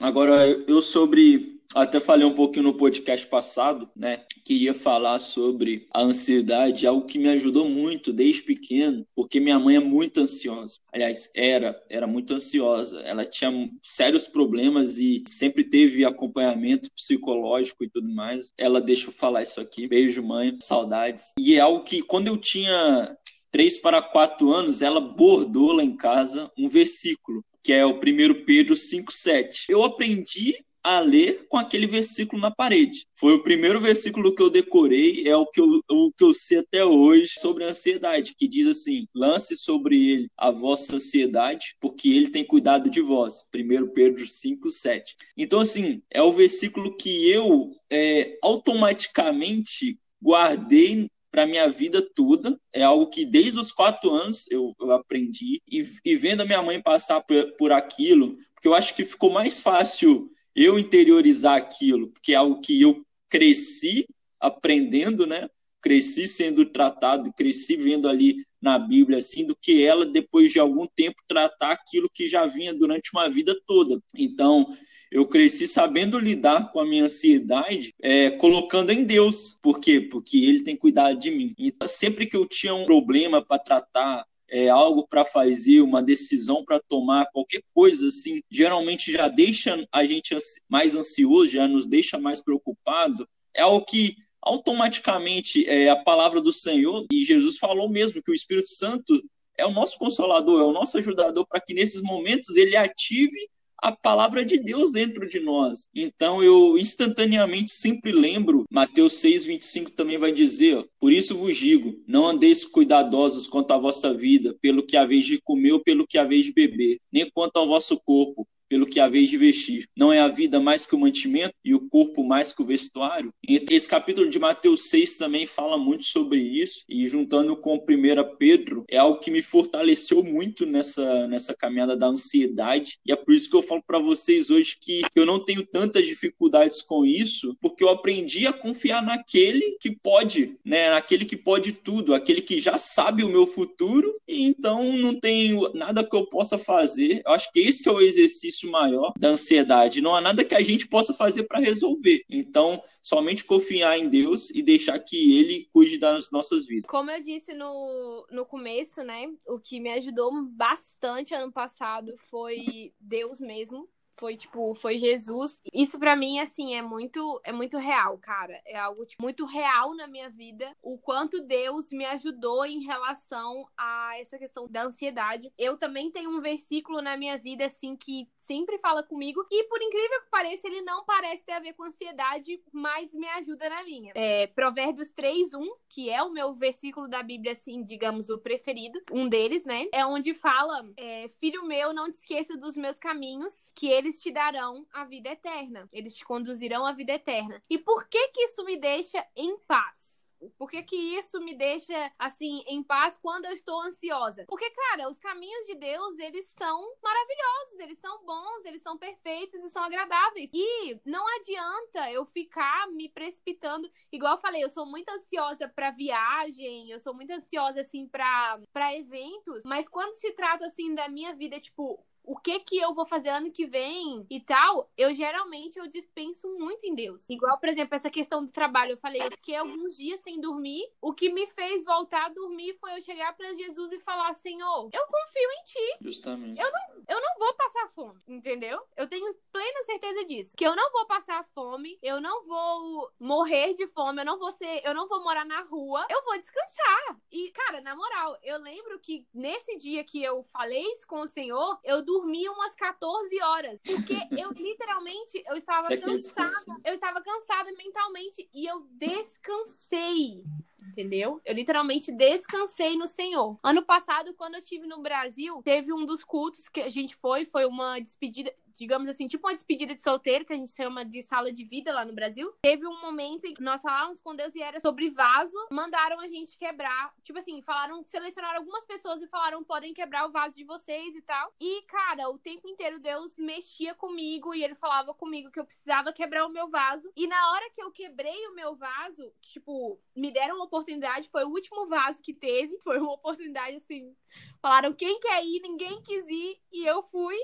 Agora, 0.00 0.44
eu 0.46 0.82
sobre. 0.82 1.54
Até 1.72 1.98
falei 1.98 2.24
um 2.24 2.34
pouquinho 2.34 2.64
no 2.64 2.74
podcast 2.74 3.26
passado, 3.26 3.90
né? 3.96 4.24
Queria 4.44 4.72
falar 4.72 5.18
sobre 5.18 5.88
a 5.92 6.02
ansiedade, 6.02 6.86
algo 6.86 7.06
que 7.06 7.18
me 7.18 7.28
ajudou 7.30 7.68
muito 7.68 8.12
desde 8.12 8.42
pequeno, 8.42 9.04
porque 9.12 9.40
minha 9.40 9.58
mãe 9.58 9.76
é 9.76 9.80
muito 9.80 10.20
ansiosa. 10.20 10.78
Aliás, 10.92 11.30
era, 11.34 11.82
era 11.90 12.06
muito 12.06 12.32
ansiosa. 12.32 13.00
Ela 13.00 13.24
tinha 13.24 13.50
sérios 13.82 14.24
problemas 14.24 14.98
e 14.98 15.24
sempre 15.26 15.64
teve 15.64 16.04
acompanhamento 16.04 16.88
psicológico 16.94 17.82
e 17.82 17.90
tudo 17.90 18.08
mais. 18.08 18.52
Ela 18.56 18.80
deixa 18.80 19.08
eu 19.08 19.12
falar 19.12 19.42
isso 19.42 19.60
aqui. 19.60 19.88
Beijo, 19.88 20.22
mãe, 20.22 20.56
saudades. 20.60 21.32
E 21.36 21.56
é 21.56 21.60
algo 21.60 21.82
que 21.82 22.02
quando 22.02 22.28
eu 22.28 22.36
tinha 22.36 23.16
três 23.54 23.78
para 23.78 24.02
quatro 24.02 24.52
anos, 24.52 24.82
ela 24.82 25.00
bordou 25.00 25.74
lá 25.74 25.84
em 25.84 25.96
casa 25.96 26.50
um 26.58 26.68
versículo, 26.68 27.44
que 27.62 27.72
é 27.72 27.86
o 27.86 27.92
1 27.92 28.44
Pedro 28.44 28.74
5,7. 28.74 29.66
Eu 29.68 29.84
aprendi 29.84 30.56
a 30.82 30.98
ler 30.98 31.46
com 31.48 31.56
aquele 31.56 31.86
versículo 31.86 32.42
na 32.42 32.50
parede. 32.50 33.06
Foi 33.14 33.32
o 33.32 33.44
primeiro 33.44 33.80
versículo 33.80 34.34
que 34.34 34.42
eu 34.42 34.50
decorei, 34.50 35.28
é 35.28 35.36
o 35.36 35.46
que 35.46 35.60
eu, 35.60 35.80
o 35.88 36.10
que 36.10 36.24
eu 36.24 36.34
sei 36.34 36.58
até 36.58 36.84
hoje 36.84 37.28
sobre 37.38 37.62
a 37.62 37.68
ansiedade, 37.68 38.34
que 38.36 38.48
diz 38.48 38.66
assim: 38.66 39.06
lance 39.14 39.56
sobre 39.56 40.04
ele 40.04 40.28
a 40.36 40.50
vossa 40.50 40.96
ansiedade, 40.96 41.76
porque 41.80 42.08
ele 42.08 42.30
tem 42.30 42.44
cuidado 42.44 42.90
de 42.90 43.00
vós. 43.00 43.44
1 43.54 43.86
Pedro 43.94 44.24
5,7. 44.24 45.14
Então, 45.36 45.60
assim, 45.60 46.02
é 46.10 46.20
o 46.20 46.32
versículo 46.32 46.96
que 46.96 47.30
eu 47.30 47.70
é, 47.88 48.36
automaticamente 48.42 49.96
guardei 50.20 51.08
para 51.34 51.48
minha 51.48 51.68
vida 51.68 52.00
toda. 52.00 52.56
É 52.72 52.84
algo 52.84 53.08
que 53.08 53.26
desde 53.26 53.58
os 53.58 53.72
quatro 53.72 54.08
anos 54.10 54.46
eu, 54.48 54.72
eu 54.80 54.92
aprendi. 54.92 55.60
E, 55.68 55.82
e, 56.04 56.14
vendo 56.14 56.42
a 56.42 56.44
minha 56.44 56.62
mãe 56.62 56.80
passar 56.80 57.20
por, 57.22 57.56
por 57.56 57.72
aquilo, 57.72 58.38
porque 58.54 58.68
eu 58.68 58.74
acho 58.74 58.94
que 58.94 59.04
ficou 59.04 59.32
mais 59.32 59.60
fácil 59.60 60.30
eu 60.54 60.78
interiorizar 60.78 61.56
aquilo, 61.56 62.12
porque 62.12 62.32
é 62.32 62.36
algo 62.36 62.60
que 62.60 62.80
eu 62.80 63.04
cresci 63.28 64.06
aprendendo, 64.38 65.26
né? 65.26 65.48
Cresci 65.82 66.28
sendo 66.28 66.64
tratado, 66.66 67.32
cresci 67.32 67.74
vendo 67.74 68.08
ali 68.08 68.36
na 68.62 68.78
Bíblia, 68.78 69.18
assim, 69.18 69.44
do 69.44 69.56
que 69.60 69.84
ela, 69.84 70.06
depois 70.06 70.52
de 70.52 70.60
algum 70.60 70.86
tempo, 70.86 71.16
tratar 71.26 71.72
aquilo 71.72 72.08
que 72.14 72.28
já 72.28 72.46
vinha 72.46 72.72
durante 72.72 73.10
uma 73.12 73.28
vida 73.28 73.60
toda. 73.66 74.00
Então, 74.16 74.72
eu 75.14 75.28
cresci 75.28 75.68
sabendo 75.68 76.18
lidar 76.18 76.72
com 76.72 76.80
a 76.80 76.84
minha 76.84 77.04
ansiedade, 77.04 77.94
é, 78.02 78.32
colocando 78.32 78.90
em 78.90 79.04
Deus. 79.04 79.56
Por 79.62 79.78
quê? 79.78 80.00
Porque 80.00 80.38
Ele 80.38 80.64
tem 80.64 80.76
cuidado 80.76 81.16
de 81.16 81.30
mim. 81.30 81.54
Então, 81.56 81.86
sempre 81.86 82.26
que 82.26 82.36
eu 82.36 82.44
tinha 82.48 82.74
um 82.74 82.84
problema 82.84 83.40
para 83.40 83.60
tratar, 83.60 84.26
é, 84.50 84.68
algo 84.68 85.06
para 85.06 85.24
fazer, 85.24 85.82
uma 85.82 86.02
decisão 86.02 86.64
para 86.64 86.80
tomar, 86.80 87.30
qualquer 87.32 87.62
coisa 87.72 88.08
assim, 88.08 88.40
geralmente 88.50 89.12
já 89.12 89.28
deixa 89.28 89.86
a 89.92 90.04
gente 90.04 90.36
mais 90.68 90.96
ansioso, 90.96 91.52
já 91.52 91.68
nos 91.68 91.86
deixa 91.86 92.18
mais 92.18 92.40
preocupado. 92.40 93.24
É 93.54 93.62
algo 93.62 93.86
que 93.86 94.16
automaticamente 94.42 95.64
é 95.68 95.90
a 95.90 95.96
palavra 95.96 96.40
do 96.40 96.52
Senhor 96.52 97.06
e 97.12 97.24
Jesus 97.24 97.56
falou 97.56 97.88
mesmo 97.88 98.20
que 98.20 98.32
o 98.32 98.34
Espírito 98.34 98.68
Santo 98.68 99.22
é 99.56 99.64
o 99.64 99.70
nosso 99.70 99.96
consolador, 99.96 100.60
é 100.60 100.64
o 100.64 100.72
nosso 100.72 100.98
ajudador 100.98 101.46
para 101.46 101.60
que 101.60 101.72
nesses 101.72 102.02
momentos 102.02 102.56
ele 102.56 102.76
ative 102.76 103.48
a 103.84 103.92
palavra 103.92 104.42
de 104.42 104.58
Deus 104.58 104.92
dentro 104.92 105.28
de 105.28 105.38
nós. 105.38 105.88
Então 105.94 106.42
eu 106.42 106.78
instantaneamente 106.78 107.70
sempre 107.70 108.12
lembro, 108.12 108.64
Mateus 108.70 109.12
6, 109.16 109.44
25 109.44 109.90
também 109.90 110.16
vai 110.16 110.32
dizer: 110.32 110.82
Por 110.98 111.12
isso 111.12 111.36
vos 111.36 111.54
digo, 111.54 112.02
não 112.08 112.26
andeis 112.26 112.64
cuidadosos 112.64 113.46
quanto 113.46 113.72
à 113.72 113.78
vossa 113.78 114.14
vida, 114.14 114.56
pelo 114.62 114.86
que 114.86 114.96
haveis 114.96 115.26
de 115.26 115.38
comer 115.38 115.72
ou 115.72 115.82
pelo 115.82 116.06
que 116.06 116.16
haveis 116.16 116.46
de 116.46 116.54
beber, 116.54 116.98
nem 117.12 117.30
quanto 117.30 117.58
ao 117.58 117.66
vosso 117.66 118.00
corpo, 118.02 118.48
pelo 118.68 118.86
que 118.86 119.00
haveis 119.00 119.28
de 119.28 119.36
vestir. 119.36 119.86
Não 119.96 120.12
é 120.12 120.20
a 120.20 120.28
vida 120.28 120.60
mais 120.60 120.86
que 120.86 120.94
o 120.94 120.98
mantimento 120.98 121.54
e 121.64 121.74
o 121.74 121.88
corpo 121.88 122.24
mais 122.24 122.52
que 122.52 122.62
o 122.62 122.66
vestuário? 122.66 123.32
Esse 123.46 123.88
capítulo 123.88 124.28
de 124.28 124.38
Mateus 124.38 124.88
6 124.88 125.16
também 125.16 125.46
fala 125.46 125.78
muito 125.78 126.04
sobre 126.04 126.40
isso, 126.40 126.84
e 126.88 127.06
juntando 127.06 127.56
com 127.56 127.76
1 127.76 128.36
Pedro, 128.38 128.84
é 128.88 128.96
algo 128.96 129.20
que 129.20 129.30
me 129.30 129.42
fortaleceu 129.42 130.22
muito 130.22 130.66
nessa, 130.66 131.26
nessa 131.26 131.54
caminhada 131.54 131.96
da 131.96 132.06
ansiedade, 132.06 132.98
e 133.04 133.12
é 133.12 133.16
por 133.16 133.34
isso 133.34 133.50
que 133.50 133.56
eu 133.56 133.62
falo 133.62 133.82
para 133.86 133.98
vocês 133.98 134.50
hoje 134.50 134.76
que 134.80 135.02
eu 135.14 135.26
não 135.26 135.42
tenho 135.42 135.66
tantas 135.66 136.06
dificuldades 136.06 136.82
com 136.82 137.04
isso, 137.04 137.56
porque 137.60 137.82
eu 137.82 137.88
aprendi 137.88 138.46
a 138.46 138.52
confiar 138.52 139.02
naquele 139.02 139.76
que 139.80 139.96
pode, 140.02 140.56
né, 140.64 140.90
naquele 140.90 141.24
que 141.24 141.36
pode 141.36 141.72
tudo, 141.72 142.14
aquele 142.14 142.40
que 142.40 142.60
já 142.60 142.78
sabe 142.78 143.24
o 143.24 143.28
meu 143.28 143.46
futuro, 143.46 144.14
e 144.26 144.44
então 144.44 144.96
não 144.96 145.18
tenho 145.18 145.70
nada 145.74 146.04
que 146.04 146.14
eu 146.14 146.26
possa 146.26 146.56
fazer. 146.58 147.22
Eu 147.26 147.32
acho 147.32 147.50
que 147.52 147.60
esse 147.60 147.88
é 147.88 147.92
o 147.92 148.00
exercício 148.00 148.53
maior 148.62 149.12
da 149.18 149.28
ansiedade. 149.28 150.00
Não 150.00 150.14
há 150.14 150.20
nada 150.20 150.44
que 150.44 150.54
a 150.54 150.62
gente 150.62 150.88
possa 150.88 151.14
fazer 151.14 151.44
para 151.44 151.60
resolver. 151.60 152.22
Então, 152.28 152.82
somente 153.02 153.44
confiar 153.44 153.98
em 153.98 154.08
Deus 154.08 154.50
e 154.50 154.62
deixar 154.62 154.98
que 154.98 155.38
Ele 155.38 155.68
cuide 155.72 155.98
das 155.98 156.30
nossas 156.30 156.66
vidas. 156.66 156.88
Como 156.88 157.10
eu 157.10 157.22
disse 157.22 157.54
no, 157.54 158.26
no 158.30 158.46
começo, 158.46 159.02
né? 159.02 159.26
O 159.46 159.58
que 159.58 159.80
me 159.80 159.90
ajudou 159.90 160.30
bastante 160.46 161.34
ano 161.34 161.52
passado 161.52 162.14
foi 162.30 162.92
Deus 163.00 163.40
mesmo 163.40 163.88
foi 164.16 164.36
tipo, 164.36 164.74
foi 164.74 164.98
Jesus. 164.98 165.60
Isso 165.72 165.98
para 165.98 166.16
mim 166.16 166.38
assim 166.38 166.74
é 166.74 166.82
muito 166.82 167.40
é 167.44 167.52
muito 167.52 167.78
real, 167.78 168.18
cara. 168.18 168.60
É 168.66 168.78
algo 168.78 169.04
tipo, 169.04 169.22
muito 169.22 169.44
real 169.44 169.94
na 169.94 170.06
minha 170.06 170.30
vida, 170.30 170.74
o 170.82 170.98
quanto 170.98 171.42
Deus 171.42 171.90
me 171.90 172.04
ajudou 172.06 172.64
em 172.64 172.84
relação 172.84 173.68
a 173.76 174.18
essa 174.18 174.38
questão 174.38 174.68
da 174.68 174.84
ansiedade. 174.84 175.52
Eu 175.58 175.76
também 175.76 176.10
tenho 176.10 176.30
um 176.30 176.40
versículo 176.40 177.00
na 177.02 177.16
minha 177.16 177.38
vida 177.38 177.66
assim 177.66 177.96
que 177.96 178.28
sempre 178.46 178.78
fala 178.78 179.02
comigo. 179.02 179.44
E 179.50 179.64
por 179.64 179.80
incrível 179.82 180.20
que 180.22 180.30
pareça, 180.30 180.66
ele 180.66 180.82
não 180.82 181.04
parece 181.04 181.44
ter 181.44 181.52
a 181.52 181.60
ver 181.60 181.74
com 181.74 181.84
ansiedade, 181.84 182.60
mas 182.72 183.12
me 183.14 183.26
ajuda 183.28 183.68
na 183.68 183.82
linha. 183.82 184.12
É, 184.14 184.46
Provérbios 184.48 185.08
3, 185.10 185.54
1, 185.54 185.60
que 185.88 186.10
é 186.10 186.22
o 186.22 186.30
meu 186.30 186.54
versículo 186.54 187.08
da 187.08 187.22
Bíblia, 187.22 187.52
assim, 187.52 187.84
digamos, 187.84 188.30
o 188.30 188.38
preferido, 188.38 189.00
um 189.12 189.28
deles, 189.28 189.64
né? 189.64 189.86
É 189.92 190.04
onde 190.06 190.34
fala: 190.34 190.84
é, 190.96 191.28
Filho 191.40 191.64
meu, 191.64 191.92
não 191.92 192.10
te 192.10 192.18
esqueça 192.18 192.56
dos 192.56 192.76
meus 192.76 192.98
caminhos, 192.98 193.54
que 193.74 193.88
eles 193.88 194.20
te 194.20 194.30
darão 194.30 194.86
a 194.92 195.04
vida 195.04 195.30
eterna. 195.30 195.88
Eles 195.92 196.14
te 196.14 196.24
conduzirão 196.24 196.86
à 196.86 196.92
vida 196.92 197.12
eterna. 197.12 197.62
E 197.68 197.78
por 197.78 198.08
que 198.08 198.28
que 198.28 198.42
isso 198.42 198.64
me 198.64 198.76
deixa 198.76 199.24
em 199.36 199.58
paz? 199.60 200.13
Por 200.58 200.70
que, 200.70 200.82
que 200.82 200.96
isso 200.96 201.40
me 201.40 201.54
deixa, 201.54 202.12
assim, 202.18 202.62
em 202.66 202.82
paz 202.82 203.16
quando 203.16 203.46
eu 203.46 203.52
estou 203.52 203.80
ansiosa? 203.82 204.44
Porque, 204.48 204.70
cara, 204.70 205.08
os 205.08 205.18
caminhos 205.18 205.66
de 205.66 205.74
Deus, 205.74 206.18
eles 206.18 206.46
são 206.58 206.96
maravilhosos, 207.02 207.80
eles 207.80 207.98
são 207.98 208.24
bons, 208.24 208.64
eles 208.64 208.82
são 208.82 208.98
perfeitos 208.98 209.62
e 209.62 209.70
são 209.70 209.82
agradáveis. 209.82 210.50
E 210.52 211.00
não 211.04 211.24
adianta 211.36 212.10
eu 212.10 212.24
ficar 212.26 212.88
me 212.92 213.08
precipitando. 213.08 213.90
Igual 214.12 214.34
eu 214.34 214.40
falei, 214.40 214.64
eu 214.64 214.70
sou 214.70 214.86
muito 214.86 215.08
ansiosa 215.10 215.68
para 215.68 215.90
viagem, 215.90 216.90
eu 216.90 217.00
sou 217.00 217.14
muito 217.14 217.30
ansiosa, 217.30 217.80
assim, 217.80 218.08
para 218.08 218.94
eventos, 218.94 219.64
mas 219.64 219.88
quando 219.88 220.14
se 220.14 220.32
trata, 220.32 220.66
assim, 220.66 220.94
da 220.94 221.08
minha 221.08 221.34
vida, 221.34 221.60
tipo, 221.60 222.04
o 222.24 222.38
que 222.38 222.58
que 222.60 222.78
eu 222.78 222.94
vou 222.94 223.06
fazer 223.06 223.28
ano 223.28 223.52
que 223.52 223.66
vem 223.66 224.26
e 224.30 224.40
tal, 224.40 224.90
eu 224.96 225.12
geralmente 225.14 225.78
eu 225.78 225.86
dispenso 225.86 226.48
muito 226.58 226.86
em 226.86 226.94
Deus. 226.94 227.28
Igual, 227.28 227.58
por 227.58 227.68
exemplo, 227.68 227.94
essa 227.94 228.10
questão 228.10 228.44
do 228.44 228.50
trabalho, 228.50 228.92
eu 228.92 228.96
falei, 228.96 229.20
eu 229.20 229.30
fiquei 229.30 229.56
alguns 229.56 229.96
dias 229.96 230.20
sem 230.20 230.40
dormir. 230.40 230.82
O 231.00 231.12
que 231.12 231.30
me 231.30 231.46
fez 231.46 231.84
voltar 231.84 232.26
a 232.26 232.28
dormir 232.30 232.76
foi 232.80 232.96
eu 232.96 233.02
chegar 233.02 233.36
para 233.36 233.54
Jesus 233.54 233.92
e 233.92 234.00
falar: 234.00 234.32
"Senhor, 234.32 234.88
eu 234.92 235.06
confio 235.06 235.50
em 235.58 235.62
ti". 235.64 235.96
Justamente. 236.00 236.58
Eu 236.58 236.72
não, 236.72 237.04
eu 237.08 237.20
não 237.20 237.38
vou 237.38 237.54
passar 237.54 237.88
fome, 237.88 238.20
entendeu? 238.26 238.82
Eu 238.96 239.06
tenho 239.08 239.32
plena 239.52 239.84
certeza 239.84 240.24
disso, 240.24 240.56
que 240.56 240.66
eu 240.66 240.74
não 240.74 240.90
vou 240.92 241.06
passar 241.06 241.44
fome, 241.54 241.98
eu 242.02 242.20
não 242.20 242.44
vou 242.46 243.10
morrer 243.20 243.74
de 243.74 243.86
fome, 243.88 244.22
eu 244.22 244.24
não 244.24 244.38
vou 244.38 244.50
ser, 244.52 244.82
eu 244.84 244.94
não 244.94 245.06
vou 245.08 245.22
morar 245.22 245.44
na 245.44 245.60
rua, 245.62 246.06
eu 246.10 246.24
vou 246.24 246.38
descansar. 246.38 247.20
E, 247.30 247.50
cara, 247.50 247.80
na 247.80 247.94
moral, 247.94 248.38
eu 248.42 248.58
lembro 248.60 248.98
que 249.00 249.26
nesse 249.32 249.76
dia 249.76 250.02
que 250.04 250.22
eu 250.22 250.42
falei 250.44 250.82
isso 250.92 251.06
com 251.06 251.20
o 251.20 251.26
Senhor, 251.26 251.78
eu 251.84 252.02
dormi 252.02 252.13
umas 252.52 252.74
14 252.76 253.40
horas. 253.42 253.80
Porque 253.84 254.14
eu 254.32 254.50
literalmente 254.50 255.42
eu 255.46 255.56
estava 255.56 255.82
Você 255.82 255.98
cansada. 255.98 256.80
Eu 256.84 256.94
estava 256.94 257.22
cansada 257.22 257.72
mentalmente 257.72 258.48
e 258.52 258.66
eu 258.66 258.86
descansei. 258.92 260.44
Entendeu? 260.88 261.40
Eu 261.44 261.54
literalmente 261.54 262.12
descansei 262.12 262.96
no 262.96 263.06
Senhor. 263.06 263.58
Ano 263.62 263.82
passado, 263.82 264.34
quando 264.34 264.54
eu 264.54 264.60
estive 264.60 264.86
no 264.86 265.00
Brasil, 265.00 265.62
teve 265.62 265.92
um 265.92 266.04
dos 266.04 266.24
cultos 266.24 266.68
que 266.68 266.80
a 266.80 266.90
gente 266.90 267.16
foi, 267.16 267.44
foi 267.44 267.64
uma 267.64 267.98
despedida, 268.00 268.52
digamos 268.74 269.08
assim, 269.08 269.26
tipo 269.26 269.46
uma 269.46 269.54
despedida 269.54 269.94
de 269.94 270.02
solteiro, 270.02 270.44
que 270.44 270.52
a 270.52 270.56
gente 270.56 270.70
chama 270.70 271.04
de 271.04 271.22
sala 271.22 271.52
de 271.52 271.64
vida 271.64 271.92
lá 271.92 272.04
no 272.04 272.14
Brasil. 272.14 272.52
Teve 272.62 272.86
um 272.86 273.00
momento 273.00 273.46
em 273.46 273.54
que 273.54 273.62
nós 273.62 273.80
falávamos 273.80 274.20
com 274.20 274.34
Deus 274.34 274.54
e 274.54 274.62
era 274.62 274.80
sobre 274.80 275.10
vaso, 275.10 275.56
mandaram 275.70 276.20
a 276.20 276.26
gente 276.26 276.56
quebrar. 276.58 277.14
Tipo 277.22 277.38
assim, 277.38 277.62
falaram, 277.62 278.04
selecionaram 278.06 278.58
algumas 278.58 278.84
pessoas 278.84 279.22
e 279.22 279.28
falaram, 279.28 279.62
podem 279.64 279.94
quebrar 279.94 280.26
o 280.26 280.32
vaso 280.32 280.56
de 280.56 280.64
vocês 280.64 281.14
e 281.14 281.22
tal. 281.22 281.52
E, 281.60 281.82
cara, 281.82 282.28
o 282.30 282.38
tempo 282.38 282.68
inteiro 282.68 282.98
Deus 282.98 283.36
mexia 283.38 283.94
comigo 283.94 284.54
e 284.54 284.62
ele 284.62 284.74
falava 284.74 285.14
comigo 285.14 285.50
que 285.50 285.60
eu 285.60 285.64
precisava 285.64 286.12
quebrar 286.12 286.46
o 286.46 286.50
meu 286.52 286.68
vaso. 286.68 287.10
E 287.16 287.26
na 287.26 287.52
hora 287.52 287.70
que 287.70 287.82
eu 287.82 287.90
quebrei 287.90 288.46
o 288.48 288.54
meu 288.54 288.74
vaso, 288.74 289.32
tipo, 289.40 289.98
me 290.16 290.30
deram 290.30 290.56
uma 290.56 290.68
oportunidade, 290.74 291.28
foi 291.28 291.44
o 291.44 291.50
último 291.50 291.86
vaso 291.86 292.22
que 292.22 292.34
teve. 292.34 292.76
Foi 292.78 292.98
uma 292.98 293.14
oportunidade 293.14 293.76
assim. 293.76 294.14
Falaram 294.60 294.92
quem 294.92 295.20
quer 295.20 295.44
ir, 295.44 295.60
ninguém 295.60 296.02
quis 296.02 296.26
ir 296.28 296.58
e 296.72 296.84
eu 296.84 297.02
fui. 297.02 297.36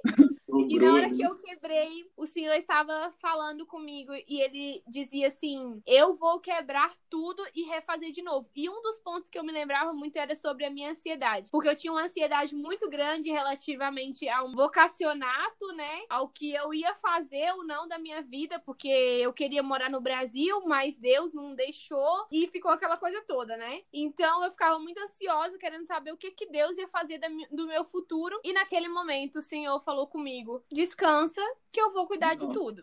E 0.68 0.78
na 0.78 0.94
hora 0.94 1.10
que 1.10 1.22
eu 1.22 1.36
quebrei, 1.38 2.10
o 2.16 2.26
senhor 2.26 2.54
estava 2.54 3.12
falando 3.18 3.66
comigo 3.66 4.12
e 4.26 4.40
ele 4.40 4.82
dizia 4.86 5.28
assim: 5.28 5.82
Eu 5.86 6.14
vou 6.14 6.40
quebrar 6.40 6.92
tudo 7.08 7.42
e 7.54 7.62
refazer 7.64 8.12
de 8.12 8.22
novo. 8.22 8.48
E 8.54 8.68
um 8.68 8.82
dos 8.82 8.98
pontos 8.98 9.30
que 9.30 9.38
eu 9.38 9.44
me 9.44 9.52
lembrava 9.52 9.92
muito 9.92 10.16
era 10.16 10.34
sobre 10.34 10.64
a 10.64 10.70
minha 10.70 10.90
ansiedade. 10.90 11.50
Porque 11.50 11.68
eu 11.68 11.76
tinha 11.76 11.92
uma 11.92 12.04
ansiedade 12.04 12.54
muito 12.54 12.88
grande 12.88 13.30
relativamente 13.30 14.28
a 14.28 14.42
um 14.42 14.52
vocacionato, 14.52 15.66
né? 15.74 16.02
Ao 16.08 16.28
que 16.28 16.52
eu 16.52 16.72
ia 16.74 16.94
fazer 16.94 17.52
ou 17.52 17.64
não 17.64 17.86
da 17.86 17.98
minha 17.98 18.22
vida, 18.22 18.58
porque 18.60 18.88
eu 18.88 19.32
queria 19.32 19.62
morar 19.62 19.90
no 19.90 20.00
Brasil, 20.00 20.60
mas 20.66 20.96
Deus 20.96 21.32
não 21.32 21.54
deixou 21.54 22.26
e 22.30 22.46
ficou 22.48 22.70
aquela 22.70 22.96
coisa 22.96 23.22
toda, 23.26 23.56
né? 23.56 23.82
Então 23.92 24.44
eu 24.44 24.50
ficava 24.50 24.78
muito 24.78 25.00
ansiosa, 25.00 25.58
querendo 25.58 25.86
saber 25.86 26.12
o 26.12 26.16
que, 26.16 26.30
que 26.30 26.46
Deus 26.46 26.76
ia 26.76 26.88
fazer 26.88 27.20
do 27.50 27.66
meu 27.66 27.84
futuro. 27.84 28.40
E 28.44 28.52
naquele 28.52 28.88
momento 28.88 29.38
o 29.38 29.42
Senhor 29.42 29.80
falou 29.80 30.06
comigo: 30.06 30.39
descansa, 30.70 31.42
que 31.72 31.80
eu 31.80 31.92
vou 31.92 32.06
cuidar 32.06 32.34
de 32.34 32.48
tudo. 32.52 32.82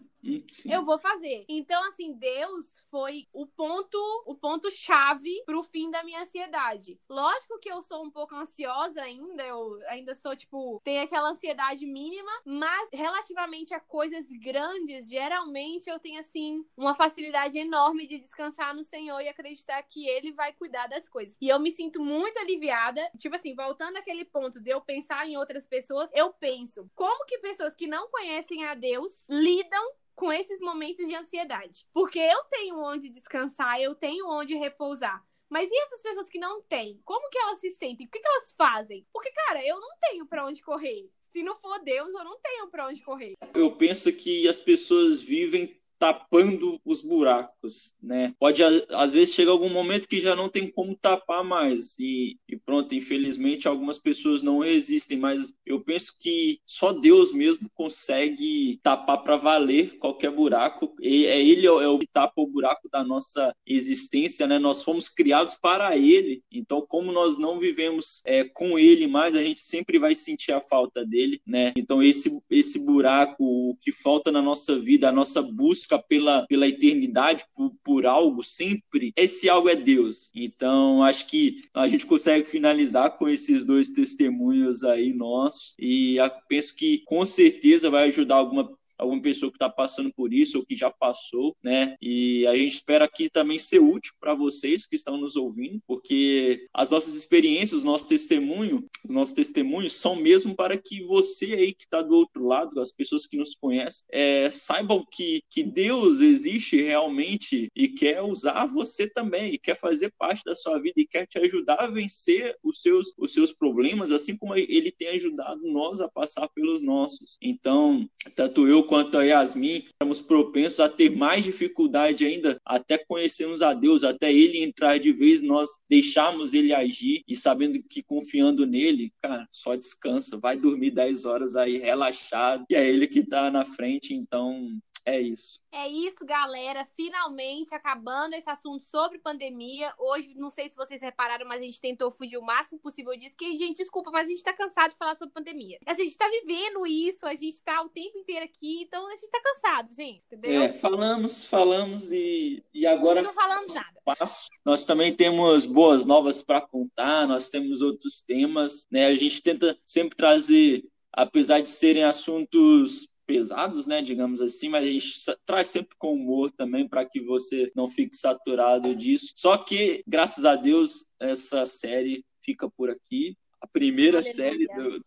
Sim. 0.49 0.71
Eu 0.71 0.83
vou 0.83 0.97
fazer. 0.97 1.45
Então, 1.47 1.81
assim, 1.87 2.13
Deus 2.13 2.85
foi 2.89 3.27
o 3.31 3.45
ponto, 3.45 3.97
o 4.25 4.35
ponto 4.35 4.69
chave 4.71 5.43
pro 5.45 5.63
fim 5.63 5.89
da 5.89 6.03
minha 6.03 6.21
ansiedade. 6.21 6.99
Lógico 7.09 7.59
que 7.59 7.71
eu 7.71 7.81
sou 7.81 8.03
um 8.03 8.09
pouco 8.09 8.35
ansiosa 8.35 9.01
ainda, 9.01 9.43
eu 9.43 9.79
ainda 9.87 10.15
sou, 10.15 10.35
tipo, 10.35 10.81
tenho 10.83 11.03
aquela 11.03 11.29
ansiedade 11.29 11.85
mínima, 11.85 12.31
mas 12.45 12.89
relativamente 12.91 13.73
a 13.73 13.79
coisas 13.79 14.27
grandes, 14.41 15.07
geralmente 15.09 15.89
eu 15.89 15.99
tenho, 15.99 16.19
assim, 16.19 16.65
uma 16.75 16.95
facilidade 16.95 17.57
enorme 17.57 18.07
de 18.07 18.19
descansar 18.19 18.75
no 18.75 18.83
Senhor 18.83 19.19
e 19.21 19.29
acreditar 19.29 19.81
que 19.83 20.07
Ele 20.07 20.31
vai 20.33 20.51
cuidar 20.53 20.87
das 20.87 21.07
coisas. 21.07 21.37
E 21.41 21.47
eu 21.47 21.59
me 21.59 21.71
sinto 21.71 22.01
muito 22.01 22.37
aliviada. 22.39 23.09
Tipo 23.17 23.35
assim, 23.35 23.55
voltando 23.55 23.97
àquele 23.97 24.25
ponto 24.25 24.59
de 24.59 24.71
eu 24.71 24.81
pensar 24.81 25.27
em 25.27 25.37
outras 25.37 25.65
pessoas, 25.65 26.09
eu 26.13 26.33
penso, 26.33 26.89
como 26.95 27.25
que 27.25 27.37
pessoas 27.47 27.75
que 27.75 27.87
não 27.87 28.09
conhecem 28.09 28.65
a 28.65 28.73
Deus 28.73 29.11
lidam 29.29 29.93
com 30.13 30.33
esses 30.33 30.59
momentos 30.59 31.07
de 31.07 31.15
ansiedade. 31.15 31.85
Porque 31.93 32.19
eu 32.19 32.43
tenho 32.49 32.77
onde 32.77 33.07
descansar, 33.07 33.79
eu 33.79 33.95
tenho 33.95 34.27
onde 34.27 34.55
repousar. 34.55 35.23
Mas 35.49 35.69
e 35.71 35.77
essas 35.83 36.01
pessoas 36.01 36.29
que 36.29 36.39
não 36.39 36.61
têm? 36.63 36.99
Como 37.05 37.29
que 37.29 37.37
elas 37.37 37.59
se 37.59 37.71
sentem? 37.71 38.05
O 38.05 38.09
que, 38.09 38.19
que 38.19 38.27
elas 38.27 38.53
fazem? 38.57 39.05
Porque, 39.13 39.31
cara, 39.31 39.65
eu 39.65 39.79
não 39.79 39.89
tenho 40.01 40.25
pra 40.25 40.45
onde 40.45 40.61
correr. 40.61 41.09
Se 41.21 41.41
não 41.41 41.55
for 41.55 41.79
Deus, 41.83 42.09
eu 42.09 42.23
não 42.25 42.37
tenho 42.41 42.67
pra 42.67 42.87
onde 42.87 43.01
correr. 43.01 43.33
Eu 43.53 43.71
penso 43.77 44.11
que 44.11 44.47
as 44.47 44.59
pessoas 44.59 45.21
vivem 45.21 45.79
tapando 45.97 46.79
os 46.85 47.01
buracos, 47.01 47.93
né? 48.01 48.33
Pode 48.39 48.61
às 48.63 49.13
vezes 49.13 49.33
chega 49.33 49.51
algum 49.51 49.69
momento 49.69 50.07
que 50.07 50.19
já 50.19 50.35
não 50.35 50.49
tem 50.49 50.69
como 50.69 50.95
tapar 50.95 51.43
mais 51.43 51.97
e, 51.99 52.37
e 52.47 52.56
pronto, 52.67 52.93
infelizmente 52.93 53.65
algumas 53.65 53.97
pessoas 53.97 54.43
não 54.43 54.59
resistem, 54.59 55.17
mas 55.17 55.53
eu 55.65 55.79
penso 55.79 56.13
que 56.19 56.59
só 56.65 56.91
Deus 56.91 57.31
mesmo 57.31 57.69
consegue 57.73 58.77
tapar 58.83 59.23
para 59.23 59.37
valer 59.37 59.97
qualquer 59.99 60.31
buraco. 60.31 60.93
E 60.99 61.25
é 61.25 61.41
ele 61.41 61.65
é 61.65 61.71
o 61.71 61.79
é 61.79 61.87
o 61.87 61.97
que 61.97 62.07
tapa 62.07 62.41
o 62.41 62.45
buraco 62.45 62.89
da 62.91 63.05
nossa 63.05 63.55
existência, 63.65 64.45
né? 64.45 64.59
Nós 64.59 64.83
fomos 64.83 65.07
criados 65.07 65.55
para 65.55 65.95
ele, 65.95 66.43
então 66.51 66.85
como 66.85 67.13
nós 67.13 67.37
não 67.37 67.57
vivemos 67.57 68.21
é, 68.25 68.43
com 68.43 68.77
ele 68.77 69.07
mais, 69.07 69.33
a 69.35 69.43
gente 69.43 69.61
sempre 69.61 69.97
vai 69.97 70.13
sentir 70.13 70.51
a 70.51 70.59
falta 70.59 71.05
dele, 71.05 71.41
né? 71.47 71.71
Então 71.77 72.03
esse 72.03 72.29
esse 72.49 72.85
buraco, 72.85 73.37
o 73.39 73.77
que 73.79 73.93
falta 73.93 74.29
na 74.29 74.41
nossa 74.41 74.77
vida, 74.77 75.07
a 75.07 75.11
nossa 75.11 75.41
busca 75.41 75.97
pela, 75.97 76.45
pela 76.47 76.67
eternidade, 76.67 77.45
por, 77.55 77.71
por 77.81 78.05
algo 78.05 78.43
sempre, 78.43 79.13
esse 79.15 79.47
algo 79.47 79.69
é 79.69 79.75
Deus. 79.75 80.29
Então 80.35 81.01
acho 81.01 81.27
que 81.27 81.61
a 81.73 81.87
gente 81.87 82.05
consegue 82.05 82.45
finalizar 82.57 83.17
com 83.17 83.29
esses 83.29 83.63
dois 83.65 83.91
testemunhos 83.91 84.83
aí 84.83 85.13
nossos. 85.13 85.75
E 85.79 86.17
penso 86.49 86.75
que 86.75 87.03
com 87.05 87.25
certeza 87.25 87.89
vai 87.89 88.07
ajudar 88.07 88.35
alguma 88.35 88.75
alguma 88.97 89.21
pessoa 89.21 89.51
que 89.51 89.55
está 89.55 89.69
passando 89.69 90.11
por 90.13 90.33
isso 90.33 90.57
ou 90.57 90.65
que 90.65 90.75
já 90.75 90.89
passou, 90.89 91.55
né? 91.63 91.95
E 92.01 92.45
a 92.47 92.55
gente 92.55 92.75
espera 92.75 93.05
aqui 93.05 93.29
também 93.29 93.59
ser 93.59 93.79
útil 93.79 94.13
para 94.19 94.33
vocês 94.33 94.85
que 94.85 94.95
estão 94.95 95.17
nos 95.17 95.35
ouvindo, 95.35 95.79
porque 95.85 96.67
as 96.73 96.89
nossas 96.89 97.15
experiências, 97.15 97.79
os 97.79 97.83
nossos 97.83 98.07
testemunho, 98.07 98.85
os 99.07 99.13
nossos 99.13 99.33
testemunhos 99.33 99.93
são 99.93 100.15
mesmo 100.15 100.55
para 100.55 100.77
que 100.77 101.03
você 101.03 101.53
aí 101.53 101.73
que 101.73 101.83
está 101.83 102.01
do 102.01 102.15
outro 102.15 102.45
lado, 102.45 102.79
as 102.79 102.91
pessoas 102.91 103.27
que 103.27 103.37
nos 103.37 103.55
conhecem, 103.55 104.03
é, 104.11 104.49
saibam 104.49 105.05
que, 105.11 105.41
que 105.49 105.63
Deus 105.63 106.21
existe 106.21 106.81
realmente 106.81 107.69
e 107.75 107.87
quer 107.87 108.21
usar 108.21 108.65
você 108.65 109.07
também, 109.09 109.53
e 109.53 109.57
quer 109.57 109.75
fazer 109.75 110.11
parte 110.17 110.43
da 110.43 110.55
sua 110.55 110.79
vida 110.79 110.95
e 110.97 111.07
quer 111.07 111.25
te 111.25 111.37
ajudar 111.39 111.75
a 111.75 111.87
vencer 111.87 112.55
os 112.63 112.81
seus, 112.81 113.13
os 113.17 113.33
seus 113.33 113.53
problemas, 113.53 114.11
assim 114.11 114.35
como 114.37 114.55
ele 114.55 114.91
tem 114.91 115.09
ajudado 115.09 115.61
nós 115.63 116.01
a 116.01 116.09
passar 116.09 116.47
pelos 116.49 116.81
nossos. 116.81 117.37
Então, 117.41 118.07
tanto 118.35 118.67
eu 118.67 118.86
quanto 118.87 119.17
a 119.17 119.23
Yasmin 119.23 119.83
estamos 119.85 120.21
propensos 120.21 120.79
a 120.79 120.89
ter 120.89 121.15
mais 121.15 121.43
dificuldade 121.43 122.25
ainda 122.25 122.59
até 122.65 122.97
conhecermos 122.97 123.61
a 123.61 123.73
Deus, 123.73 124.03
até 124.03 124.31
ele 124.33 124.63
entrar 124.63 124.97
de 124.97 125.11
vez, 125.11 125.41
nós 125.41 125.69
deixarmos 125.89 126.53
ele 126.53 126.73
agir 126.73 127.23
e 127.27 127.35
sabendo 127.35 127.81
que 127.83 128.01
confiando 128.01 128.65
nele, 128.65 129.13
cara, 129.21 129.47
só 129.51 129.75
descansa, 129.75 130.39
vai 130.39 130.57
dormir 130.57 130.91
10 130.91 131.25
horas 131.25 131.55
aí 131.55 131.77
relaxado, 131.77 132.65
que 132.67 132.75
é 132.75 132.89
ele 132.89 133.07
que 133.07 133.23
tá 133.23 133.51
na 133.51 133.65
frente, 133.65 134.13
então 134.13 134.77
é 135.07 135.21
isso. 135.21 135.61
É 135.71 135.87
isso, 135.87 136.25
galera. 136.25 136.85
Finalmente 136.93 137.73
acabando 137.73 138.33
esse 138.35 138.49
assunto 138.49 138.83
sobre 138.91 139.19
pandemia. 139.19 139.93
Hoje, 139.97 140.33
não 140.35 140.49
sei 140.49 140.69
se 140.69 140.75
vocês 140.75 141.01
repararam, 141.01 141.47
mas 141.47 141.61
a 141.61 141.63
gente 141.63 141.79
tentou 141.79 142.11
fugir 142.11 142.37
o 142.37 142.41
máximo 142.41 142.77
possível 142.81 143.17
disso. 143.17 143.37
Que, 143.37 143.57
gente, 143.57 143.77
desculpa, 143.77 144.11
mas 144.11 144.27
a 144.27 144.29
gente 144.29 144.43
tá 144.43 144.51
cansado 144.51 144.91
de 144.91 144.97
falar 144.97 145.15
sobre 145.15 145.33
pandemia. 145.33 145.79
A 145.85 145.93
gente 145.93 146.17
tá 146.17 146.27
vivendo 146.29 146.85
isso, 146.85 147.25
a 147.25 147.33
gente 147.35 147.63
tá 147.63 147.81
o 147.83 147.89
tempo 147.89 148.17
inteiro 148.17 148.43
aqui, 148.43 148.81
então 148.81 149.07
a 149.07 149.15
gente 149.15 149.29
tá 149.29 149.39
cansado, 149.41 149.93
gente, 149.93 150.21
entendeu? 150.29 150.63
É, 150.63 150.73
falamos, 150.73 151.45
falamos 151.45 152.11
e, 152.11 152.61
e 152.73 152.85
agora 152.85 153.21
Não 153.21 153.33
falamos 153.33 153.73
nada. 153.73 154.01
passo. 154.03 154.49
Nós 154.65 154.83
também 154.83 155.15
temos 155.15 155.65
boas 155.65 156.05
novas 156.05 156.43
para 156.43 156.59
contar, 156.59 157.25
nós 157.25 157.49
temos 157.49 157.81
outros 157.81 158.21
temas, 158.21 158.85
né? 158.91 159.05
A 159.05 159.15
gente 159.15 159.41
tenta 159.41 159.79
sempre 159.85 160.17
trazer, 160.17 160.83
apesar 161.13 161.61
de 161.61 161.69
serem 161.69 162.03
assuntos 162.03 163.07
pesados, 163.27 163.85
né, 163.85 164.01
digamos 164.01 164.41
assim, 164.41 164.69
mas 164.69 164.85
a 164.85 164.87
gente 164.87 165.19
traz 165.45 165.67
sempre 165.67 165.95
com 165.99 166.13
humor 166.13 166.49
também 166.51 166.87
para 166.87 167.05
que 167.05 167.19
você 167.19 167.69
não 167.75 167.87
fique 167.87 168.15
saturado 168.15 168.95
disso. 168.95 169.33
Só 169.35 169.57
que, 169.57 170.01
graças 170.07 170.45
a 170.45 170.55
Deus, 170.55 171.05
essa 171.19 171.65
série 171.65 172.25
fica 172.41 172.69
por 172.69 172.89
aqui, 172.89 173.37
a 173.61 173.67
primeira 173.67 174.19
Aleluia. 174.19 174.33
série 174.33 174.67
do, 174.67 174.99
do, 174.99 175.05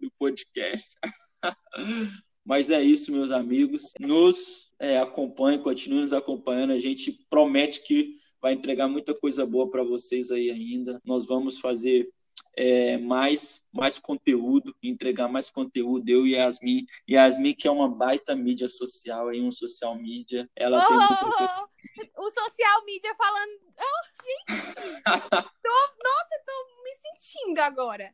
do 0.00 0.12
podcast. 0.16 0.94
Mas 2.44 2.70
é 2.70 2.80
isso, 2.80 3.10
meus 3.10 3.32
amigos. 3.32 3.92
Nos 3.98 4.70
é, 4.78 4.98
acompanhem, 4.98 5.60
continuem 5.60 6.02
nos 6.02 6.12
acompanhando. 6.12 6.72
A 6.72 6.78
gente 6.78 7.18
promete 7.28 7.82
que 7.82 8.14
vai 8.40 8.52
entregar 8.52 8.86
muita 8.86 9.12
coisa 9.12 9.44
boa 9.44 9.68
para 9.68 9.82
vocês 9.82 10.30
aí 10.30 10.48
ainda. 10.48 11.00
Nós 11.04 11.26
vamos 11.26 11.58
fazer 11.58 12.08
é, 12.56 12.96
mais, 12.96 13.62
mais 13.72 13.98
conteúdo, 13.98 14.74
entregar 14.82 15.28
mais 15.28 15.50
conteúdo, 15.50 16.08
eu 16.08 16.26
e 16.26 16.32
Yasmin. 16.32 16.86
Yasmin, 17.08 17.54
que 17.54 17.68
é 17.68 17.70
uma 17.70 17.88
baita 17.88 18.34
mídia 18.34 18.68
social, 18.68 19.28
aí, 19.28 19.40
um 19.40 19.52
social 19.52 19.94
media. 19.94 20.48
Ela 20.56 20.82
oh, 20.82 20.88
tem 20.88 20.96
muita... 20.96 21.66
O 22.18 22.30
social 22.30 22.84
media 22.84 23.14
falando. 23.14 23.60
Oh, 23.78 24.06
gente! 24.24 25.02
tô... 25.02 25.68
Nossa, 25.68 26.36
tô 26.46 26.82
me 26.82 26.94
sentindo 26.94 27.58
agora. 27.60 28.12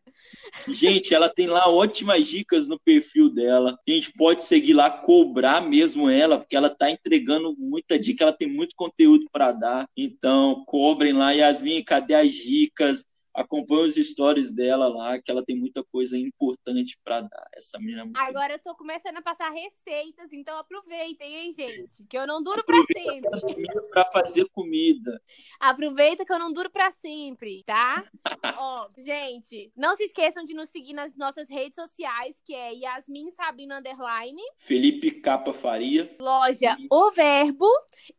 Gente, 0.69 1.15
ela 1.15 1.29
tem 1.29 1.47
lá 1.47 1.69
ótimas 1.69 2.27
dicas 2.27 2.69
no 2.69 2.79
perfil 2.79 3.33
dela. 3.33 3.79
A 3.87 3.91
gente 3.91 4.13
pode 4.13 4.45
seguir 4.45 4.75
lá, 4.75 4.91
cobrar 4.91 5.61
mesmo 5.61 6.11
ela, 6.11 6.39
porque 6.39 6.57
ela 6.57 6.71
tá 6.71 6.91
entregando 6.91 7.55
muita 7.57 7.99
dica, 7.99 8.25
ela 8.25 8.33
tem 8.33 8.49
muito 8.49 8.75
conteúdo 8.77 9.27
para 9.33 9.53
dar. 9.53 9.89
Então, 9.97 10.65
cobrem 10.67 11.13
lá, 11.13 11.31
Yasmin, 11.33 11.83
cadê 11.85 12.15
as 12.15 12.33
dicas? 12.33 13.05
Acompanha 13.35 13.87
os 13.87 13.95
stories 13.95 14.53
dela 14.53 14.89
lá, 14.89 15.21
que 15.21 15.31
ela 15.31 15.45
tem 15.45 15.57
muita 15.57 15.83
coisa 15.85 16.19
importante 16.19 16.99
para 17.03 17.23
dar. 17.23 17.49
Essa 17.55 17.79
menina 17.79 18.03
é 18.03 18.21
Agora 18.29 18.55
eu 18.55 18.59
tô 18.59 18.75
começando 18.75 19.17
a 19.17 19.23
passar 19.23 19.51
receitas, 19.51 20.33
então 20.33 20.59
aproveitem, 20.59 21.35
hein, 21.35 21.53
gente? 21.53 22.05
Que 22.09 22.19
eu 22.19 22.27
não 22.27 22.43
duro 22.43 22.63
para 22.65 22.77
sempre. 22.77 23.31
Para 23.91 24.05
fazer 24.07 24.49
comida. 24.51 25.21
Aproveita 25.61 26.25
que 26.25 26.33
eu 26.33 26.39
não 26.39 26.53
duro 26.53 26.71
para 26.71 26.91
sempre, 26.91 27.63
tá? 27.65 28.05
Ó, 28.59 28.89
gente, 28.99 29.73
não 29.77 29.97
se 29.97 30.05
esqueçam 30.05 30.45
de 30.45 30.55
nos 30.55 30.69
seguir 30.69 30.93
nas 30.93 31.17
nossas 31.17 31.49
redes 31.49 31.75
sociais, 31.75 32.41
que 32.45 32.55
é 32.55 32.75
Yasmin 32.75 33.31
Sabino 33.31 33.75
Underline. 33.75 34.43
Felipe 34.59 35.11
Capa 35.11 35.53
Faria. 35.53 36.15
Loja 36.21 36.77
e... 36.79 36.87
O 36.91 37.11
Verbo 37.11 37.69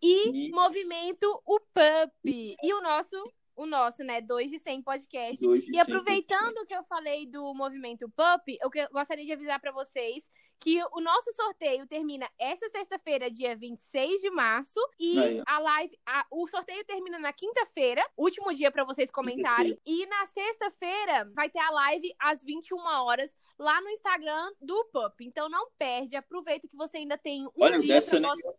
e, 0.02 0.47
e... 0.47 0.52
Movimento 0.52 1.41
O 1.45 1.60
Pup. 1.60 2.26
E 2.26 2.73
o 2.73 2.82
nosso 2.82 3.23
o 3.56 3.66
nosso, 3.66 4.04
né? 4.04 4.22
2 4.22 4.52
de 4.52 4.60
100 4.60 4.82
podcast. 4.82 5.46
e 5.46 5.80
aproveitando 5.80 6.39
podcast. 6.39 6.66
que 6.68 6.76
eu 6.76 6.84
falei 6.84 7.26
do 7.28 7.54
movimento 7.54 8.10
PUP, 8.10 8.58
eu 8.62 8.70
gostaria 8.92 9.26
de 9.26 9.32
avisar 9.32 9.60
para 9.60 9.72
vocês 9.72 10.24
que 10.63 10.82
o 10.93 11.02
nosso 11.02 11.34
sorteio 11.34 11.86
termina 11.86 12.26
essa 12.39 12.69
sexta-feira, 12.69 13.30
dia 13.30 13.54
26 13.54 14.21
de 14.21 14.30
março, 14.30 14.80
e 14.97 15.19
Aí. 15.19 15.43
a 15.45 15.60
live, 15.60 15.99
a, 16.06 16.26
o 16.32 16.47
sorteio 16.47 16.86
termina 16.86 17.19
na 17.19 17.34
quinta-feira, 17.34 18.02
último 18.15 18.54
dia 18.54 18.71
para 18.71 18.86
vocês 18.86 19.12
comentarem, 19.12 19.78
e 19.86 20.06
na 20.06 20.26
sexta-feira 20.28 21.30
vai 21.36 21.49
ter 21.49 21.60
a 21.60 21.69
live 21.69 22.15
às 22.17 22.41
21 22.41 22.78
horas 22.78 23.36
lá 23.60 23.82
no 23.82 23.89
Instagram 23.89 24.52
do 24.62 24.86
PUP. 24.86 25.26
Então 25.26 25.49
não 25.49 25.69
perde, 25.78 26.15
aproveita 26.15 26.67
que 26.67 26.78
você 26.78 26.97
ainda 26.97 27.17
tem 27.17 27.45
um 27.45 27.52
Olha, 27.60 27.80
dia 27.80 27.99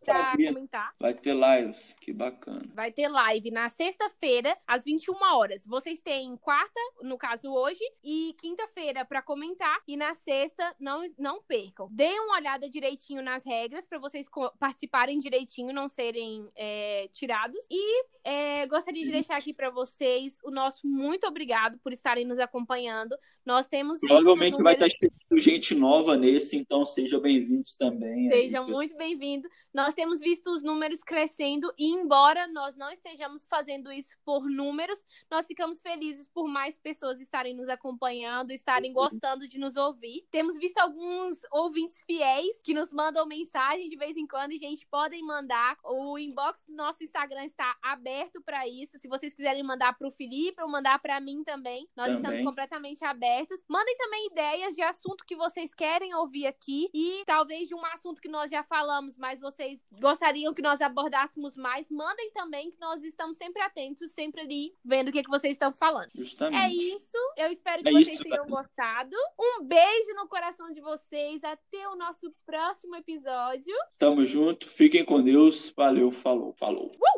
para 0.05 0.37
comentar. 0.37 0.95
Vai 1.01 1.15
ter 1.15 1.33
live, 1.33 1.95
que 2.01 2.13
bacana. 2.13 2.71
Vai 2.75 2.93
ter 2.93 3.09
live 3.09 3.51
na 3.51 3.71
sexta-feira 3.71 4.57
às 4.67 4.85
21 4.85 5.15
horas. 5.35 5.67
Vocês 5.67 6.03
têm 6.03 6.37
quarta, 6.37 6.81
no 7.03 7.17
caso 7.17 7.51
hoje, 7.51 7.83
e 8.03 8.35
quinta-feira 8.39 9.05
para 9.07 9.23
comentar 9.23 9.81
e 9.89 9.97
na 9.97 10.15
sexta 10.15 10.75
não 10.79 11.03
não 11.19 11.43
percam. 11.43 11.89
Deem 11.95 12.19
uma 12.19 12.39
olhada 12.39 12.69
direitinho 12.69 13.23
nas 13.23 13.45
regras 13.45 13.87
para 13.87 14.01
vocês 14.01 14.27
participarem 14.59 15.21
direitinho, 15.21 15.73
não 15.73 15.89
serem 15.89 16.51
é, 16.57 17.09
tirados. 17.13 17.61
E 17.71 18.05
é, 18.25 18.67
gostaria 18.67 19.05
de 19.05 19.13
deixar 19.13 19.37
aqui 19.37 19.55
para 19.55 19.71
vocês 19.71 20.37
o 20.43 20.51
nosso 20.51 20.85
muito 20.85 21.25
obrigado 21.25 21.79
por 21.79 21.93
estarem 21.93 22.27
nos 22.27 22.41
acompanhando. 22.41 23.17
Nós 23.47 23.69
temos 23.69 24.01
provavelmente 24.01 24.61
vai 24.61 24.73
estar 24.73 24.89
chegando 24.89 25.15
gente 25.39 25.75
nova 25.75 26.17
nesse, 26.17 26.57
então 26.57 26.87
sejam 26.87 27.21
bem-vindos 27.21 27.77
também. 27.77 28.31
Sejam 28.31 28.67
muito 28.67 28.97
bem-vindos. 28.97 29.51
Nós 29.73 29.93
temos 29.93 30.19
visto 30.19 30.51
os 30.51 30.63
números 30.63 31.05
crescendo 31.05 31.73
e 31.79 31.93
embora 31.93 32.49
nós 32.49 32.75
não 32.75 32.91
estejamos 32.91 33.45
fazendo 33.45 33.93
isso 33.93 34.17
por 34.25 34.49
números, 34.49 34.99
nós 35.31 35.47
ficamos 35.47 35.81
felizes 35.81 36.27
por 36.29 36.49
mais 36.49 36.79
pessoas 36.79 37.21
estarem 37.21 37.55
nos 37.55 37.69
acompanhando, 37.69 38.51
estarem 38.51 38.91
uhum. 38.91 38.95
gostando 38.95 39.47
de 39.47 39.59
nos 39.59 39.77
ouvir. 39.77 40.27
Temos 40.31 40.57
visto 40.57 40.79
alguns 40.79 41.37
ouvintes 41.53 41.84
fiéis 42.07 42.61
que 42.63 42.75
nos 42.75 42.93
mandam 42.93 43.27
mensagem 43.27 43.89
de 43.89 43.97
vez 43.97 44.17
em 44.17 44.27
quando 44.27 44.53
e 44.53 44.59
gente 44.59 44.87
podem 44.87 45.23
mandar. 45.23 45.77
O 45.85 46.19
inbox 46.19 46.65
do 46.67 46.75
nosso 46.75 47.03
Instagram 47.03 47.45
está 47.45 47.77
aberto 47.83 48.43
para 48.43 48.67
isso. 48.69 48.99
Se 48.99 49.09
vocês 49.09 49.35
quiserem 49.35 49.63
mandar 49.63 49.97
para 49.97 50.09
o 50.09 50.11
Felipe 50.11 50.63
ou 50.63 50.69
mandar 50.71 50.99
para 50.99 51.21
mim 51.21 51.43
também, 51.45 51.89
nós 51.97 52.07
também. 52.07 52.23
estamos 52.23 52.43
completamente 52.43 53.05
abertos. 53.05 53.63
Mandem 53.69 53.97
também 53.97 54.27
ideias 54.27 54.75
de 54.75 54.83
assunto 54.83 55.25
que 55.27 55.37
vocês 55.37 55.75
querem 55.75 56.15
ouvir 56.15 56.47
aqui 56.47 56.89
e 56.93 57.23
talvez 57.27 57.69
de 57.69 57.75
um 57.75 57.85
assunto 57.87 58.21
que 58.21 58.29
nós 58.29 58.51
já 58.51 58.63
falamos, 58.63 59.17
mas 59.17 59.41
vocês 59.41 59.81
gostariam 60.01 60.55
que 60.55 60.63
nós 60.63 60.81
abordássemos 60.81 61.57
mais. 61.57 61.91
Mandem 61.91 62.31
também 62.33 62.71
que 62.71 62.79
nós 62.81 63.03
estamos 63.03 63.37
sempre 63.37 63.63
atentos, 63.63 64.13
sempre 64.13 64.41
ali 64.41 64.75
vendo 64.85 65.09
o 65.09 65.13
que, 65.13 65.23
que 65.23 65.31
vocês 65.31 65.53
estão 65.53 65.73
falando. 65.73 66.11
Justamente. 66.15 66.63
É 66.63 66.73
isso. 66.73 67.17
Eu 67.37 67.51
espero 67.51 67.83
que 67.83 67.89
é 67.89 67.93
vocês 67.93 68.09
isso, 68.09 68.25
tenham 68.25 68.47
gostado. 68.47 69.17
Um 69.39 69.65
beijo 69.65 70.15
no 70.15 70.29
coração 70.29 70.71
de 70.71 70.81
vocês. 70.81 71.43
Até 71.75 71.89
o 71.89 71.97
nosso 71.97 72.33
próximo 72.47 72.95
episódio. 72.95 73.75
Tamo 73.99 74.25
junto. 74.25 74.69
Fiquem 74.69 75.05
com 75.05 75.21
Deus. 75.21 75.73
Valeu, 75.77 76.09
falou, 76.13 76.53
falou. 76.53 76.87
Uh! 76.87 77.05